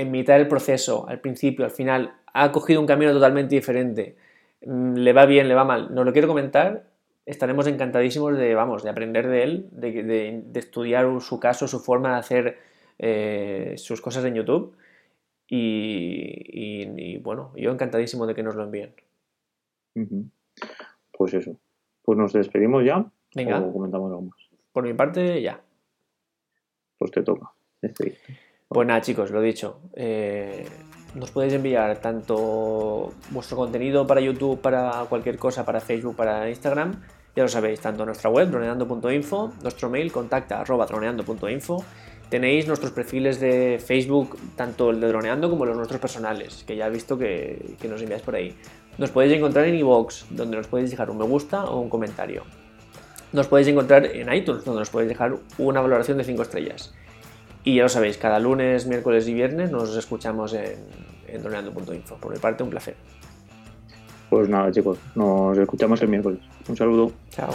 en 0.00 0.10
mitad 0.10 0.34
del 0.34 0.48
proceso, 0.48 1.08
al 1.08 1.20
principio, 1.20 1.64
al 1.64 1.70
final, 1.70 2.14
ha 2.32 2.52
cogido 2.52 2.80
un 2.80 2.86
camino 2.86 3.12
totalmente 3.12 3.54
diferente, 3.54 4.16
mm, 4.64 4.94
le 4.94 5.12
va 5.12 5.26
bien, 5.26 5.48
le 5.48 5.54
va 5.54 5.64
mal, 5.64 5.94
nos 5.94 6.04
lo 6.04 6.12
quiero 6.12 6.28
comentar, 6.28 6.88
estaremos 7.26 7.66
encantadísimos 7.66 8.36
de, 8.38 8.54
vamos, 8.54 8.82
de 8.82 8.90
aprender 8.90 9.28
de 9.28 9.42
él, 9.42 9.68
de, 9.72 10.42
estudiar 10.54 11.06
su 11.20 11.38
caso, 11.38 11.68
su 11.68 11.80
forma 11.80 12.12
de 12.12 12.16
hacer 12.16 12.58
eh, 12.98 13.74
sus 13.76 14.00
cosas 14.00 14.24
en 14.24 14.34
YouTube 14.34 14.76
Y, 15.46 17.18
bueno, 17.18 17.52
yo 17.56 17.70
encantadísimo 17.70 18.26
de 18.26 18.34
que 18.34 18.42
nos 18.42 18.54
lo 18.54 18.64
envíen. 18.64 18.94
Pues 21.12 21.34
eso. 21.34 21.56
Pues 22.02 22.18
nos 22.18 22.32
despedimos 22.32 22.84
ya. 22.84 23.04
Venga. 23.34 23.60
O 23.60 23.72
comentamos 23.72 24.10
algo 24.10 24.22
más. 24.22 24.38
Por 24.72 24.84
mi 24.84 24.94
parte, 24.94 25.40
ya. 25.42 25.60
Pues 26.98 27.10
te 27.10 27.22
toca. 27.22 27.52
Pues 28.68 28.86
nada, 28.86 29.00
chicos, 29.00 29.30
lo 29.30 29.40
dicho. 29.40 29.80
Eh, 29.94 30.66
nos 31.14 31.30
podéis 31.30 31.54
enviar 31.54 31.98
tanto 31.98 33.14
vuestro 33.30 33.56
contenido 33.56 34.06
para 34.06 34.20
YouTube, 34.20 34.60
para 34.60 35.06
cualquier 35.08 35.38
cosa, 35.38 35.64
para 35.64 35.80
Facebook, 35.80 36.14
para 36.16 36.48
Instagram. 36.50 37.00
Ya 37.34 37.44
lo 37.44 37.48
sabéis, 37.48 37.80
tanto 37.80 38.04
nuestra 38.04 38.28
web, 38.28 38.50
droneando.info, 38.50 39.54
nuestro 39.62 39.88
mail, 39.88 40.12
contacta 40.12 40.60
arroba 40.60 40.84
droneando.info. 40.84 41.82
Tenéis 42.28 42.66
nuestros 42.66 42.92
perfiles 42.92 43.40
de 43.40 43.82
Facebook, 43.82 44.36
tanto 44.54 44.90
el 44.90 45.00
de 45.00 45.08
Droneando 45.08 45.48
como 45.48 45.64
los 45.64 45.74
nuestros 45.74 45.98
personales, 45.98 46.62
que 46.66 46.76
ya 46.76 46.88
he 46.88 46.90
visto 46.90 47.16
que, 47.16 47.74
que 47.80 47.88
nos 47.88 48.02
enviáis 48.02 48.22
por 48.22 48.34
ahí. 48.34 48.54
Nos 48.98 49.10
podéis 49.10 49.32
encontrar 49.32 49.64
en 49.64 49.76
iVoox, 49.76 50.26
donde 50.28 50.58
nos 50.58 50.66
podéis 50.66 50.90
dejar 50.90 51.08
un 51.08 51.16
me 51.16 51.24
gusta 51.24 51.64
o 51.64 51.80
un 51.80 51.88
comentario. 51.88 52.42
Nos 53.32 53.46
podéis 53.46 53.68
encontrar 53.68 54.04
en 54.04 54.30
iTunes, 54.30 54.62
donde 54.62 54.80
nos 54.80 54.90
podéis 54.90 55.08
dejar 55.08 55.36
una 55.56 55.80
valoración 55.80 56.18
de 56.18 56.24
5 56.24 56.42
estrellas. 56.42 56.92
Y 57.68 57.74
ya 57.74 57.82
lo 57.82 57.90
sabéis, 57.90 58.16
cada 58.16 58.38
lunes, 58.38 58.86
miércoles 58.86 59.28
y 59.28 59.34
viernes 59.34 59.70
nos 59.70 59.94
escuchamos 59.94 60.54
en, 60.54 60.78
en. 61.26 61.42
Por 61.42 62.32
mi 62.32 62.38
parte, 62.38 62.62
un 62.62 62.70
placer. 62.70 62.96
Pues 64.30 64.48
nada, 64.48 64.72
chicos, 64.72 64.96
nos 65.14 65.58
escuchamos 65.58 66.00
el 66.00 66.08
miércoles. 66.08 66.38
Un 66.66 66.76
saludo. 66.78 67.12
Chao. 67.28 67.52